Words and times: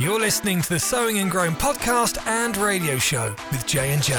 You're 0.00 0.20
listening 0.20 0.62
to 0.62 0.68
the 0.68 0.78
Sowing 0.78 1.18
and 1.18 1.28
Growing 1.30 1.52
podcast 1.54 2.24
and 2.26 2.56
radio 2.56 2.98
show 2.98 3.34
with 3.50 3.66
J 3.66 3.92
and 3.92 4.02
J. 4.02 4.14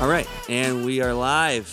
All 0.00 0.08
right, 0.08 0.26
and 0.48 0.86
we 0.86 1.02
are 1.02 1.12
live. 1.12 1.66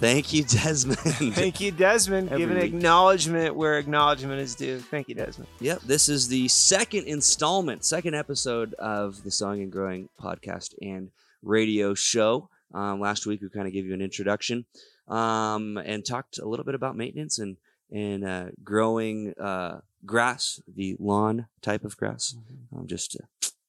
Thank 0.00 0.34
you, 0.34 0.44
Desmond. 0.48 0.98
Thank 0.98 1.62
you, 1.62 1.72
Desmond. 1.72 2.28
Give 2.28 2.50
an 2.50 2.56
week. 2.56 2.64
acknowledgement 2.64 3.54
where 3.56 3.78
acknowledgement 3.78 4.38
is 4.38 4.54
due. 4.54 4.80
Thank 4.80 5.08
you, 5.08 5.14
Desmond. 5.14 5.48
Yep, 5.60 5.80
this 5.82 6.10
is 6.10 6.28
the 6.28 6.46
second 6.48 7.04
installment, 7.06 7.82
second 7.86 8.14
episode 8.14 8.74
of 8.74 9.22
the 9.24 9.30
Sowing 9.30 9.62
and 9.62 9.72
Growing 9.72 10.10
podcast 10.20 10.74
and 10.82 11.10
radio 11.42 11.94
show. 11.94 12.50
Um, 12.74 13.00
last 13.00 13.24
week 13.24 13.40
we 13.40 13.48
kind 13.48 13.66
of 13.66 13.72
gave 13.72 13.86
you 13.86 13.94
an 13.94 14.02
introduction 14.02 14.66
um, 15.10 15.76
and 15.76 16.04
talked 16.04 16.38
a 16.38 16.46
little 16.48 16.64
bit 16.64 16.74
about 16.74 16.96
maintenance 16.96 17.38
and 17.38 17.56
and 17.92 18.24
uh, 18.24 18.44
growing 18.62 19.34
uh, 19.38 19.80
grass, 20.06 20.62
the 20.72 20.96
lawn 21.00 21.46
type 21.60 21.84
of 21.84 21.96
grass. 21.96 22.36
Um, 22.74 22.86
just 22.86 23.12
to 23.12 23.18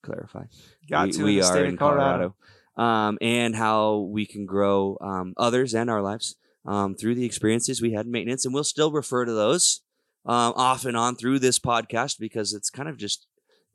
clarify, 0.04 0.44
Got 0.90 1.08
we, 1.08 1.12
to 1.14 1.23
we 1.23 1.36
the 1.36 1.41
are 1.41 1.52
state 1.52 1.66
in 1.66 1.73
of 1.73 1.80
Colorado. 1.80 2.36
um, 2.77 3.17
and 3.20 3.55
how 3.55 3.98
we 4.12 4.26
can 4.27 4.45
grow 4.45 4.98
um, 5.02 5.34
others 5.38 5.73
and 5.73 5.90
our 5.90 6.02
lives 6.02 6.36
um, 6.66 6.94
through 6.95 7.16
the 7.16 7.26
experiences 7.26 7.81
we 7.81 7.94
had 7.94 8.05
in 8.05 8.12
maintenance. 8.12 8.45
And 8.45 8.53
we'll 8.53 8.64
still 8.64 8.92
refer 8.92 9.26
to 9.26 9.34
those 9.34 9.81
um, 10.26 10.53
off 10.55 10.86
and 10.86 10.95
on 10.95 11.16
through 11.16 11.39
this 11.39 11.58
podcast 11.58 12.20
because 12.20 12.53
it's 12.53 12.70
kind 12.70 12.88
of 12.88 12.98
just 12.98 13.26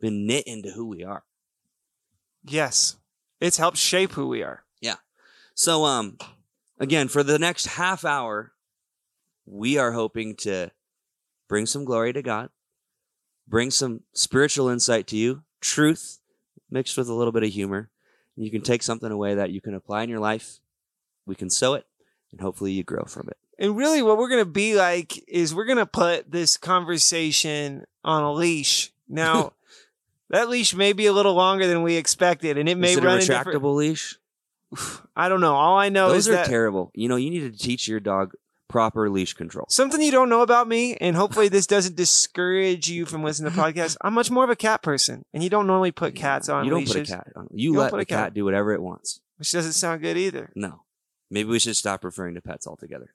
been 0.01 0.27
knit 0.29 0.47
into 0.47 0.71
who 0.71 0.87
we 0.87 1.03
are. 1.03 1.25
Yes, 2.45 2.97
it's 3.41 3.57
helped 3.57 3.77
shape 3.79 4.13
who 4.13 4.29
we 4.29 4.43
are. 4.45 4.63
Yeah. 4.81 4.97
So, 5.55 5.85
um, 5.85 6.19
again, 6.79 7.09
for 7.09 7.23
the 7.23 7.39
next 7.39 7.67
half 7.67 8.05
hour, 8.05 8.53
we 9.45 9.79
are 9.79 9.93
hoping 9.93 10.35
to 10.37 10.71
bring 11.49 11.67
some 11.67 11.85
glory 11.85 12.13
to 12.13 12.23
God, 12.23 12.51
bring 13.47 13.71
some 13.71 14.01
spiritual 14.13 14.69
insight 14.69 15.07
to 15.09 15.17
you, 15.17 15.43
truth 15.61 16.19
mixed 16.71 16.97
with 16.97 17.09
a 17.09 17.15
little 17.15 17.33
bit 17.33 17.45
of 17.45 17.51
humor. 17.51 17.91
You 18.37 18.51
can 18.51 18.61
take 18.61 18.83
something 18.83 19.11
away 19.11 19.35
that 19.35 19.51
you 19.51 19.61
can 19.61 19.75
apply 19.75 20.03
in 20.03 20.11
your 20.11 20.21
life. 20.21 20.59
We 21.25 21.35
can 21.35 21.49
sow 21.49 21.75
it, 21.75 21.87
and 22.31 22.41
hopefully 22.41 22.73
you 22.73 22.85
grow 22.85 23.05
from 23.05 23.29
it. 23.29 23.37
And 23.59 23.77
really, 23.77 24.03
what 24.03 24.19
we're 24.19 24.29
going 24.29 24.45
to 24.45 24.51
be 24.51 24.77
like 24.77 25.25
is 25.27 25.55
we're 25.55 25.65
going 25.65 25.79
to 25.79 25.87
put 25.87 26.31
this 26.31 26.59
conversation 26.59 27.85
on 28.05 28.23
a 28.23 28.33
leash. 28.33 28.93
Now, 29.09 29.55
that 30.31 30.51
leash 30.51 30.75
may 30.75 30.93
be 30.93 31.07
a 31.07 31.13
little 31.13 31.35
longer 31.35 31.67
than 31.67 31.83
we 31.83 31.97
expected, 31.97 32.59
and 32.59 32.69
it 32.69 32.77
may 32.77 32.93
Is 32.93 32.99
it 32.99 33.05
a 33.05 33.07
run 33.07 33.21
different. 33.21 33.47
retractable 33.47 33.75
leash? 33.75 34.19
I 35.17 35.29
don't 35.29 35.41
know. 35.41 35.55
All 35.55 35.77
I 35.79 35.89
know 35.89 36.07
is 36.07 36.11
that. 36.11 36.15
Those 36.15 36.27
is 36.27 36.29
are 36.29 36.37
that 36.37 36.47
terrible. 36.47 36.91
You 36.95 37.09
know, 37.09 37.17
you 37.17 37.31
need 37.31 37.53
to 37.53 37.59
teach 37.59 37.89
your 37.89 38.01
dog 38.01 38.33
proper 38.69 39.09
leash 39.09 39.33
control. 39.35 39.65
something 39.69 40.03
you 40.03 40.11
don't 40.11 40.29
know 40.29 40.43
about 40.43 40.67
me, 40.67 40.97
and 40.97 41.15
hopefully 41.15 41.49
this 41.49 41.67
doesn't 41.69 41.95
discourage 41.97 42.89
you 42.91 43.07
from 43.07 43.23
listening 43.23 43.53
to 43.53 43.59
podcasts. 43.61 43.97
I'm 44.01 44.15
much 44.15 44.31
more 44.31 44.43
of 44.45 44.51
a 44.51 44.57
cat 44.57 44.83
person, 44.83 45.25
and 45.33 45.43
you 45.45 45.49
don't 45.51 45.67
normally 45.69 45.93
put 45.93 46.15
cats 46.17 46.49
on 46.49 46.65
you 46.65 46.71
don't 46.71 46.81
leashes, 46.81 46.95
put 46.95 47.03
a 47.11 47.13
cat 47.17 47.33
on. 47.37 47.49
You, 47.53 47.73
don't 47.75 47.83
let 47.83 47.91
the 47.93 47.97
a 47.99 48.05
cat- 48.05 48.25
cat 48.25 48.35
do 48.35 48.45
whatever 48.45 48.73
it 48.73 48.83
wants. 48.83 49.21
which 49.39 49.53
doesn't 49.53 49.73
sound 49.75 50.03
good 50.03 50.17
either. 50.17 50.51
No. 50.57 50.83
Maybe 51.31 51.49
we 51.49 51.59
should 51.59 51.77
stop 51.77 52.05
referring 52.05 52.35
to 52.35 52.41
pets 52.41 52.67
altogether. 52.67 53.15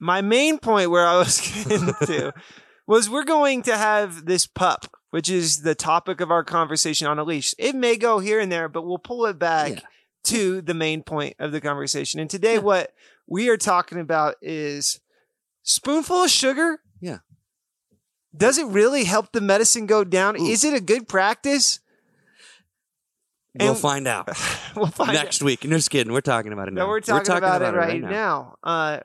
my 0.00 0.20
main 0.22 0.58
point 0.58 0.90
where 0.90 1.06
I 1.06 1.18
was 1.18 1.40
getting 1.64 1.92
to 2.06 2.32
was 2.86 3.08
we're 3.08 3.24
going 3.24 3.62
to 3.62 3.76
have 3.76 4.24
this 4.26 4.46
pup, 4.46 4.86
which 5.10 5.28
is 5.30 5.62
the 5.62 5.74
topic 5.74 6.20
of 6.20 6.30
our 6.30 6.44
conversation 6.44 7.06
on 7.06 7.18
a 7.18 7.24
leash. 7.24 7.54
It 7.58 7.74
may 7.74 7.96
go 7.96 8.18
here 8.18 8.40
and 8.40 8.50
there, 8.50 8.68
but 8.68 8.82
we'll 8.82 8.98
pull 8.98 9.26
it 9.26 9.38
back 9.38 9.72
Yeah. 9.72 9.80
To 10.24 10.60
the 10.60 10.74
main 10.74 11.02
point 11.02 11.36
of 11.38 11.52
the 11.52 11.60
conversation. 11.60 12.20
And 12.20 12.28
today, 12.30 12.54
Yeah. 12.54 12.60
what 12.60 12.92
we 13.26 13.48
are 13.48 13.56
talking 13.56 13.98
about 13.98 14.36
is 14.42 15.00
spoonful 15.62 16.24
of 16.24 16.30
sugar. 16.30 16.80
Yeah. 17.00 17.18
Does 18.36 18.58
it 18.58 18.66
really 18.66 19.04
help 19.04 19.32
the 19.32 19.40
medicine 19.40 19.86
go 19.86 20.02
down? 20.04 20.40
Ooh. 20.40 20.46
Is 20.46 20.64
it 20.64 20.74
a 20.74 20.80
good 20.80 21.06
practice? 21.08 21.80
We'll 23.58 23.70
And- 23.70 23.78
find 23.78 24.08
out 24.08 24.26
we'll 24.76 24.86
find 24.88 25.10
out. 25.10 25.14
next 25.24 25.42
week. 25.42 25.64
No, 25.64 25.76
just 25.76 25.90
kidding. 25.90 26.12
We're 26.12 26.20
talking 26.20 26.52
about 26.52 26.68
it 26.68 26.74
now. 26.74 26.82
No, 26.82 26.88
we're 26.88 27.00
talking, 27.00 27.32
about, 27.36 27.62
it 27.62 27.72
right, 27.74 28.00
now. 28.00 28.10
now. 28.10 28.56
Uh, 28.64 29.00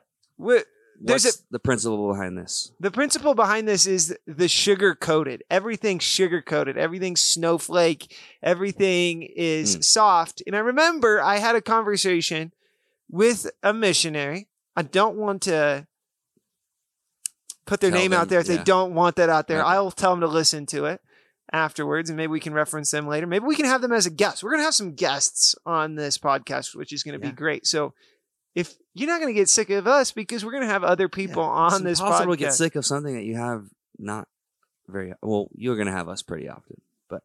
there's 1.02 1.24
What's 1.24 1.42
the 1.50 1.58
principle 1.58 2.08
behind 2.12 2.36
this? 2.36 2.72
The 2.78 2.90
principle 2.90 3.34
behind 3.34 3.66
this 3.66 3.86
is 3.86 4.14
the 4.26 4.48
sugar 4.48 4.94
coated. 4.94 5.42
Everything's 5.50 6.02
sugar 6.02 6.42
coated. 6.42 6.76
Everything's 6.76 7.20
snowflake. 7.22 8.14
Everything 8.42 9.22
is 9.22 9.76
Mm. 9.78 9.84
soft. 9.84 10.42
And 10.46 10.54
I 10.54 10.58
remember 10.60 11.22
I 11.22 11.38
had 11.38 11.56
a 11.56 11.62
conversation 11.62 12.52
with 13.10 13.50
a 13.62 13.72
missionary. 13.72 14.48
I 14.76 14.82
don't 14.82 15.16
want 15.16 15.42
to 15.42 15.86
put 17.66 17.80
their 17.80 17.90
Tell 17.90 17.98
name 17.98 18.10
them, 18.10 18.20
out 18.20 18.28
there 18.28 18.40
if 18.40 18.48
yeah. 18.48 18.56
they 18.58 18.62
don't 18.64 18.94
want 18.94 19.16
that 19.16 19.28
out 19.28 19.48
there. 19.48 19.60
Okay. 19.60 19.68
I'll 19.68 19.90
tell 19.90 20.10
them 20.12 20.20
to 20.20 20.26
listen 20.26 20.66
to 20.66 20.84
it 20.86 21.00
afterwards 21.52 22.10
and 22.10 22.16
maybe 22.16 22.30
we 22.30 22.40
can 22.40 22.52
reference 22.54 22.90
them 22.90 23.06
later. 23.08 23.26
Maybe 23.26 23.44
we 23.44 23.56
can 23.56 23.64
have 23.66 23.80
them 23.82 23.92
as 23.92 24.06
a 24.06 24.10
guest. 24.10 24.42
We're 24.42 24.50
going 24.50 24.60
to 24.60 24.64
have 24.64 24.74
some 24.74 24.94
guests 24.94 25.54
on 25.66 25.94
this 25.94 26.18
podcast, 26.18 26.74
which 26.76 26.92
is 26.92 27.02
going 27.02 27.18
to 27.18 27.24
Yeah. 27.26 27.32
be 27.32 27.36
great. 27.36 27.66
So 27.66 27.94
if 28.54 28.74
you're 28.94 29.08
not 29.08 29.20
going 29.20 29.32
to 29.32 29.38
get 29.38 29.48
sick 29.48 29.70
of 29.70 29.86
us 29.86 30.12
because 30.12 30.44
we're 30.44 30.52
going 30.52 30.64
to 30.64 30.68
have 30.68 30.84
other 30.84 31.08
people 31.08 31.42
Yeah. 31.42 31.48
on 31.48 31.72
it's 31.74 31.82
this 31.82 32.00
impossible 32.00 32.32
podcast. 32.34 32.36
to 32.36 32.44
get 32.44 32.54
sick 32.54 32.76
of 32.76 32.86
something 32.86 33.14
that 33.14 33.24
you 33.24 33.36
have 33.36 33.64
not 33.98 34.28
very 34.88 35.12
well. 35.22 35.48
You're 35.54 35.76
going 35.76 35.86
to 35.86 35.92
have 35.92 36.08
us 36.08 36.22
pretty 36.22 36.48
often, 36.48 36.80
but 37.08 37.22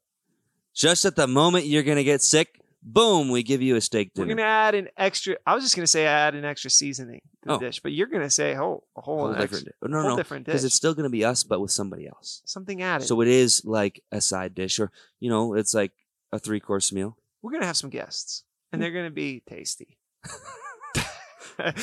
just 0.73 1.05
at 1.05 1.15
the 1.15 1.27
moment 1.27 1.65
you're 1.65 1.83
going 1.83 1.97
to 1.97 2.03
get 2.03 2.21
sick, 2.21 2.59
boom, 2.85 3.29
we 3.29 3.43
give 3.43 3.61
you 3.61 3.75
a 3.75 3.81
steak 3.81 4.13
dinner. 4.13 4.27
We're 4.27 4.35
gonna 4.35 4.47
add 4.47 4.75
an 4.75 4.89
extra. 4.95 5.35
I 5.45 5.55
was 5.55 5.63
just 5.63 5.75
gonna 5.75 5.87
say 5.87 6.05
add 6.05 6.35
an 6.35 6.45
extra 6.45 6.69
seasoning 6.69 7.21
to 7.41 7.47
the 7.47 7.53
Oh. 7.55 7.59
dish, 7.59 7.79
but 7.81 7.91
you're 7.91 8.07
gonna 8.07 8.29
say 8.29 8.53
whole 8.53 8.87
a 8.95 9.01
whole, 9.01 9.17
whole 9.17 9.31
extra, 9.31 9.59
different. 9.59 9.65
di- 9.81 9.87
No, 9.89 10.01
whole 10.01 10.09
no, 10.11 10.17
different 10.17 10.45
because 10.45 10.63
it's 10.63 10.75
still 10.75 10.93
going 10.93 11.05
to 11.05 11.09
be 11.09 11.25
us, 11.25 11.43
but 11.43 11.59
with 11.59 11.71
somebody 11.71 12.07
else. 12.07 12.41
something 12.45 12.81
added. 12.81 13.07
So 13.07 13.21
it 13.21 13.27
is 13.27 13.65
like 13.65 14.03
a 14.11 14.21
side 14.21 14.53
dish, 14.53 14.79
or 14.79 14.91
you 15.19 15.29
know, 15.29 15.55
it's 15.55 15.73
like 15.73 15.93
a 16.31 16.39
three 16.39 16.59
course 16.59 16.91
meal. 16.93 17.17
we're 17.41 17.51
gonna 17.51 17.65
have 17.65 17.77
some 17.77 17.89
guests, 17.89 18.43
and 18.71 18.79
hmm. 18.79 18.83
they're 18.83 18.93
gonna 18.93 19.09
be 19.09 19.41
tasty. 19.49 19.97
That 21.57 21.75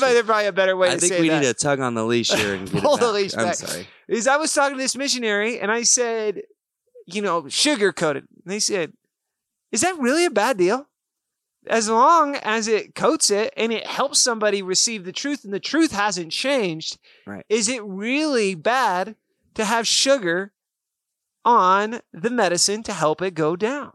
might- 0.00 0.12
There's 0.12 0.24
probably 0.26 0.46
a 0.46 0.52
better 0.52 0.76
way 0.76 0.88
I 0.90 0.94
to 0.94 1.00
think 1.00 1.12
say 1.14 1.20
we 1.20 1.28
that. 1.28 1.40
need 1.40 1.46
to 1.46 1.54
tug 1.54 1.80
on 1.80 1.94
the 1.94 2.04
leash 2.04 2.30
here 2.30 2.54
and 2.54 2.70
get 2.70 2.82
Pull 2.82 2.94
it 2.96 3.00
the 3.00 3.06
back. 3.06 3.14
leash 3.14 3.34
I'm 3.36 3.44
back. 3.44 3.54
sorry. 3.56 3.88
Is 4.08 4.26
I 4.28 4.36
was 4.36 4.52
talking 4.52 4.76
to 4.76 4.82
this 4.82 4.96
missionary, 4.96 5.58
and 5.60 5.70
I 5.72 5.82
said, 5.82 6.42
you 7.06 7.22
know, 7.22 7.48
sugar 7.48 7.92
coated. 7.92 8.24
And 8.44 8.52
they 8.52 8.60
said, 8.60 8.92
"Is 9.72 9.80
that 9.82 9.98
really 9.98 10.24
a 10.24 10.30
bad 10.30 10.56
deal?" 10.58 10.88
As 11.68 11.88
long 11.88 12.36
as 12.36 12.68
it 12.68 12.94
coats 12.94 13.28
it 13.30 13.52
and 13.56 13.72
it 13.72 13.84
helps 13.86 14.20
somebody 14.20 14.62
receive 14.62 15.04
the 15.04 15.12
truth, 15.12 15.42
and 15.44 15.52
the 15.52 15.58
truth 15.58 15.90
hasn't 15.90 16.30
changed, 16.30 16.96
Right. 17.26 17.44
is 17.48 17.68
it 17.68 17.82
really 17.82 18.54
bad 18.54 19.16
to 19.54 19.64
have 19.64 19.88
sugar 19.88 20.52
on 21.44 22.00
the 22.12 22.30
medicine 22.30 22.84
to 22.84 22.92
help 22.92 23.20
it 23.20 23.34
go 23.34 23.56
down? 23.56 23.92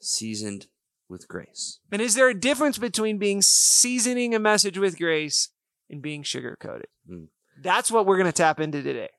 Seasoned 0.00 0.68
with 1.10 1.28
grace. 1.28 1.80
And 1.90 2.00
is 2.00 2.14
there 2.14 2.28
a 2.28 2.34
difference 2.34 2.78
between 2.78 3.18
being 3.18 3.42
seasoning 3.42 4.34
a 4.34 4.38
message 4.38 4.78
with 4.78 4.98
grace 4.98 5.50
and 5.90 6.00
being 6.00 6.22
sugar 6.22 6.56
coated? 6.58 6.86
Hmm. 7.06 7.24
That's 7.60 7.90
what 7.90 8.06
we're 8.06 8.16
going 8.16 8.26
to 8.26 8.32
tap 8.32 8.60
into 8.60 8.82
today. 8.82 9.10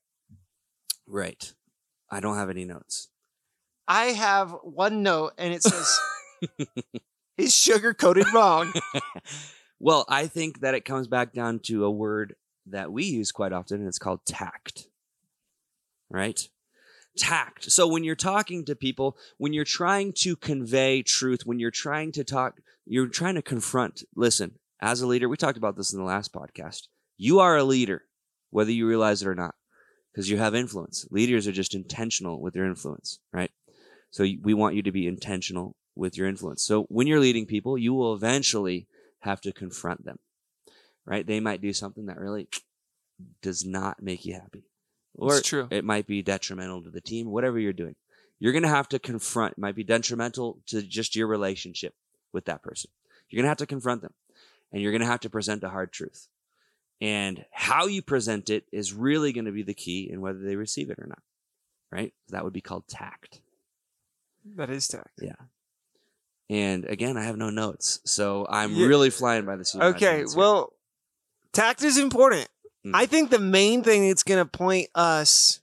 Right. 1.06 1.54
I 2.10 2.20
don't 2.20 2.38
have 2.38 2.50
any 2.50 2.66
notes. 2.66 3.10
I 3.88 4.06
have 4.06 4.56
one 4.64 5.04
note 5.04 5.34
and 5.38 5.54
it 5.54 5.64
says, 5.64 6.00
Is 7.38 7.56
sugar 7.56 7.94
coated 7.94 8.28
wrong? 8.34 8.72
well, 9.80 10.06
I 10.08 10.28
think 10.28 10.62
that 10.62 10.76
it 10.76 10.86
comes 10.86 11.08
back 11.08 11.34
down 11.34 11.60
to 11.64 11.86
a 11.86 11.92
word 11.92 12.36
that 12.68 12.92
we 12.92 13.06
use 13.06 13.32
quite 13.32 13.54
often, 13.54 13.80
and 13.80 13.88
it's 13.88 13.98
called 13.98 14.26
tact. 14.26 14.88
Right? 16.10 16.50
Tact. 17.18 17.72
So 17.72 17.88
when 17.88 18.04
you're 18.04 18.16
talking 18.16 18.64
to 18.66 18.76
people, 18.76 19.18
when 19.38 19.54
you're 19.54 19.66
trying 19.66 20.14
to 20.20 20.36
convey 20.36 21.04
truth, 21.04 21.42
when 21.46 21.60
you're 21.60 21.72
trying 21.72 22.12
to 22.14 22.24
talk, 22.24 22.60
you're 22.86 23.08
trying 23.08 23.36
to 23.36 23.42
confront. 23.42 24.04
Listen, 24.16 24.60
as 24.82 25.02
a 25.02 25.08
leader, 25.08 25.28
we 25.28 25.38
talked 25.38 25.58
about 25.58 25.76
this 25.76 25.94
in 25.94 26.00
the 26.00 26.06
last 26.06 26.34
podcast. 26.34 26.88
You 27.18 27.40
are 27.40 27.58
a 27.58 27.64
leader, 27.64 28.06
whether 28.50 28.72
you 28.72 28.88
realize 28.88 29.22
it 29.22 29.28
or 29.28 29.36
not, 29.36 29.56
because 30.12 30.30
you 30.30 30.38
have 30.38 30.56
influence. 30.56 31.06
Leaders 31.12 31.48
are 31.48 31.52
just 31.52 31.76
intentional 31.76 32.42
with 32.42 32.54
their 32.54 32.66
influence, 32.66 33.20
right? 33.32 33.52
So 34.10 34.26
we 34.42 34.54
want 34.54 34.76
you 34.76 34.82
to 34.84 34.92
be 34.92 35.06
intentional 35.06 35.76
with 35.96 36.18
your 36.18 36.28
influence. 36.28 36.64
So 36.64 36.84
when 36.84 37.08
you're 37.08 37.20
leading 37.20 37.46
people, 37.46 37.78
you 37.78 37.94
will 37.94 38.14
eventually 38.14 38.88
have 39.20 39.42
to 39.42 39.52
confront 39.52 40.06
them, 40.06 40.18
right? 41.06 41.28
They 41.28 41.40
might 41.40 41.62
do 41.62 41.74
something 41.74 42.08
that 42.08 42.18
really 42.18 42.48
does 43.42 43.66
not 43.66 44.02
make 44.02 44.26
you 44.26 44.34
happy. 44.34 44.64
Or 45.16 45.38
It's 45.38 45.48
true. 45.48 45.68
it 45.72 45.84
might 45.84 46.08
be 46.08 46.22
detrimental 46.22 46.82
to 46.84 46.90
the 46.90 47.02
team, 47.02 47.28
whatever 47.30 47.60
you're 47.60 47.74
doing. 47.74 47.96
You're 48.40 48.54
going 48.54 48.64
to 48.64 48.70
have 48.70 48.90
to 48.90 49.00
confront, 49.00 49.54
it 49.54 49.58
might 49.60 49.76
be 49.76 49.84
detrimental 49.84 50.60
to 50.68 50.82
just 50.82 51.16
your 51.16 51.28
relationship 51.28 51.94
with 52.32 52.46
that 52.46 52.64
person. 52.64 52.90
You're 53.30 53.38
going 53.40 53.46
to 53.46 53.50
have 53.50 53.58
to 53.58 53.66
confront 53.68 54.02
them 54.02 54.14
and 54.72 54.82
you're 54.82 54.92
going 54.92 55.02
to 55.02 55.08
have 55.08 55.20
to 55.22 55.30
present 55.30 55.64
a 55.64 55.70
hard 55.70 55.92
truth. 55.92 56.28
And 57.02 57.46
how 57.52 57.88
you 57.88 58.02
present 58.02 58.50
it 58.50 58.66
is 58.72 58.94
really 58.94 59.34
going 59.34 59.46
to 59.46 59.52
be 59.52 59.64
the 59.64 59.74
key 59.74 60.10
in 60.12 60.22
whether 60.22 60.40
they 60.40 60.56
receive 60.56 60.90
it 60.90 61.00
or 61.00 61.08
not, 61.08 61.22
right? 61.92 62.14
That 62.30 62.44
would 62.44 62.54
be 62.54 62.62
called 62.62 62.88
tact. 62.88 63.42
That 64.56 64.70
is 64.70 64.88
tact. 64.88 65.20
Yeah. 65.22 65.34
And 66.50 66.86
again, 66.86 67.18
I 67.18 67.24
have 67.24 67.38
no 67.38 67.50
notes, 67.50 68.00
so 68.06 68.46
I'm 68.50 68.74
You- 68.74 68.88
really 68.88 69.10
flying 69.10 69.46
by 69.46 69.56
the 69.56 69.66
seat. 69.66 69.82
Okay, 69.82 70.26
well, 70.36 70.74
Tact 71.54 71.82
is 71.84 71.98
important. 71.98 72.48
Mm. 72.86 72.92
I 72.96 73.06
think 73.06 73.30
the 73.30 73.40
main 73.40 73.84
thing 73.84 74.08
that's 74.08 74.24
going 74.24 74.44
to 74.44 74.50
point 74.50 74.90
us 74.96 75.60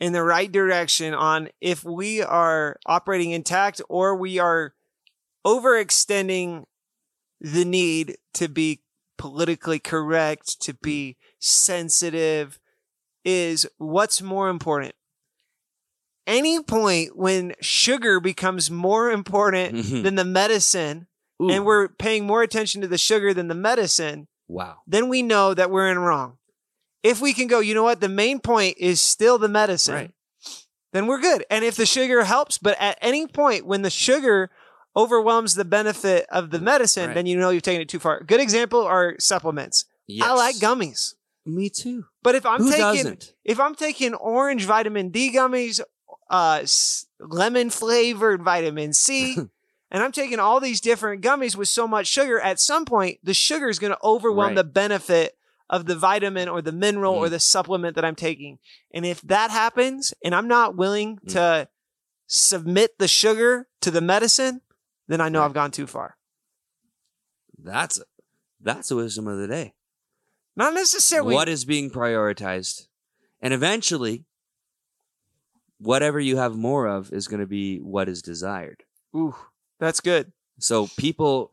in 0.00 0.12
the 0.12 0.22
right 0.22 0.50
direction 0.50 1.14
on 1.14 1.48
if 1.60 1.84
we 1.84 2.22
are 2.22 2.76
operating 2.86 3.30
intact 3.30 3.80
or 3.88 4.16
we 4.16 4.38
are 4.38 4.74
overextending 5.46 6.64
the 7.40 7.64
need 7.64 8.16
to 8.34 8.48
be 8.48 8.80
politically 9.18 9.78
correct, 9.78 10.60
to 10.62 10.74
be 10.74 11.16
sensitive, 11.38 12.58
is 13.24 13.66
what's 13.78 14.22
more 14.22 14.48
important. 14.48 14.94
Any 16.26 16.62
point 16.62 17.16
when 17.16 17.54
sugar 17.60 18.20
becomes 18.20 18.70
more 18.70 19.10
important 19.10 19.74
Mhm. 19.76 20.02
than 20.04 20.14
the 20.14 20.24
medicine, 20.24 21.08
Ooh, 21.40 21.50
and 21.50 21.64
we're 21.64 21.88
paying 21.88 22.26
more 22.26 22.42
attention 22.42 22.80
to 22.80 22.88
the 22.88 22.98
sugar 22.98 23.34
than 23.34 23.48
the 23.48 23.54
medicine, 23.56 24.28
wow. 24.48 24.78
then 24.86 25.08
we 25.08 25.22
know 25.22 25.52
that 25.54 25.70
we're 25.70 25.88
in 25.90 25.98
wrong. 25.98 26.38
If 27.02 27.20
we 27.20 27.32
can 27.32 27.46
go, 27.48 27.60
you 27.60 27.74
know 27.74 27.82
what, 27.82 28.00
the 28.00 28.08
main 28.08 28.38
point 28.40 28.76
is 28.78 29.00
still 29.00 29.38
the 29.38 29.48
medicine, 29.48 29.94
Right. 29.94 30.10
then 30.92 31.06
we're 31.06 31.20
good. 31.20 31.44
And 31.50 31.64
if 31.64 31.74
the 31.76 31.86
sugar 31.86 32.24
helps, 32.24 32.58
but 32.58 32.76
at 32.80 32.98
any 33.02 33.26
point 33.26 33.66
when 33.66 33.82
the 33.82 33.90
sugar 33.90 34.50
overwhelms 34.96 35.54
the 35.54 35.64
benefit 35.64 36.26
of 36.30 36.50
the 36.50 36.60
medicine, 36.60 37.08
Right. 37.08 37.14
then 37.14 37.26
you 37.26 37.36
know 37.38 37.50
you've 37.50 37.62
taken 37.62 37.80
it 37.80 37.88
too 37.88 37.98
far. 37.98 38.22
Good 38.22 38.40
example 38.40 38.82
are 38.82 39.16
supplements. 39.18 39.86
Yes. 40.06 40.28
I 40.28 40.34
like 40.34 40.56
gummies. 40.56 41.14
Me 41.46 41.68
too. 41.70 42.04
But 42.22 42.34
if 42.36 42.46
I'm 42.46 42.60
Who 42.60 42.70
taking 42.70 42.84
doesn't? 42.84 43.34
if 43.44 43.58
I'm 43.58 43.74
taking 43.74 44.14
orange 44.14 44.64
vitamin 44.64 45.08
D 45.08 45.32
gummies, 45.34 45.80
uh, 46.30 46.64
lemon 47.18 47.70
flavored 47.70 48.42
vitamin 48.42 48.92
C, 48.92 49.34
and 49.90 50.02
I'm 50.02 50.12
taking 50.12 50.38
all 50.38 50.60
these 50.60 50.80
different 50.80 51.22
gummies 51.22 51.56
with 51.56 51.68
so 51.68 51.88
much 51.88 52.06
sugar, 52.06 52.38
at 52.38 52.60
some 52.60 52.84
point 52.84 53.18
the 53.24 53.34
sugar 53.34 53.68
is 53.68 53.78
going 53.80 53.92
to 53.92 53.98
overwhelm 54.04 54.50
Right. 54.50 54.56
the 54.56 54.64
benefit 54.64 55.36
of 55.72 55.86
the 55.86 55.96
vitamin 55.96 56.48
or 56.48 56.62
the 56.62 56.70
mineral 56.70 57.14
or 57.14 57.26
Mm. 57.26 57.30
the 57.30 57.40
supplement 57.40 57.96
that 57.96 58.04
I'm 58.04 58.14
taking. 58.14 58.58
And 58.94 59.04
if 59.04 59.20
that 59.22 59.50
happens, 59.50 60.14
and 60.24 60.34
I'm 60.34 60.46
not 60.46 60.76
willing 60.76 61.16
Mm. 61.16 61.32
to 61.32 61.68
submit 62.28 62.98
the 62.98 63.08
sugar 63.08 63.68
to 63.80 63.90
the 63.90 64.00
medicine, 64.00 64.60
then 65.08 65.20
I 65.20 65.28
know 65.28 65.40
Right. 65.40 65.46
I've 65.46 65.54
gone 65.54 65.70
too 65.72 65.86
far. 65.88 66.16
That's 67.58 68.00
that's 68.60 68.88
the 68.90 68.96
wisdom 68.96 69.26
of 69.26 69.38
the 69.38 69.48
day. 69.48 69.74
Not 70.54 70.74
necessarily. 70.74 71.34
what 71.34 71.48
is 71.48 71.64
being 71.64 71.90
prioritized 71.90 72.86
and 73.40 73.52
eventually 73.54 74.24
whatever 75.78 76.20
you 76.20 76.36
have 76.36 76.54
more 76.54 76.86
of 76.86 77.12
is 77.12 77.26
going 77.26 77.40
to 77.40 77.46
be 77.46 77.78
what 77.78 78.08
is 78.08 78.22
desired 78.22 78.84
Ooh, 79.16 79.34
that's 79.80 80.00
good. 80.00 80.32
so 80.58 80.86
people 80.96 81.50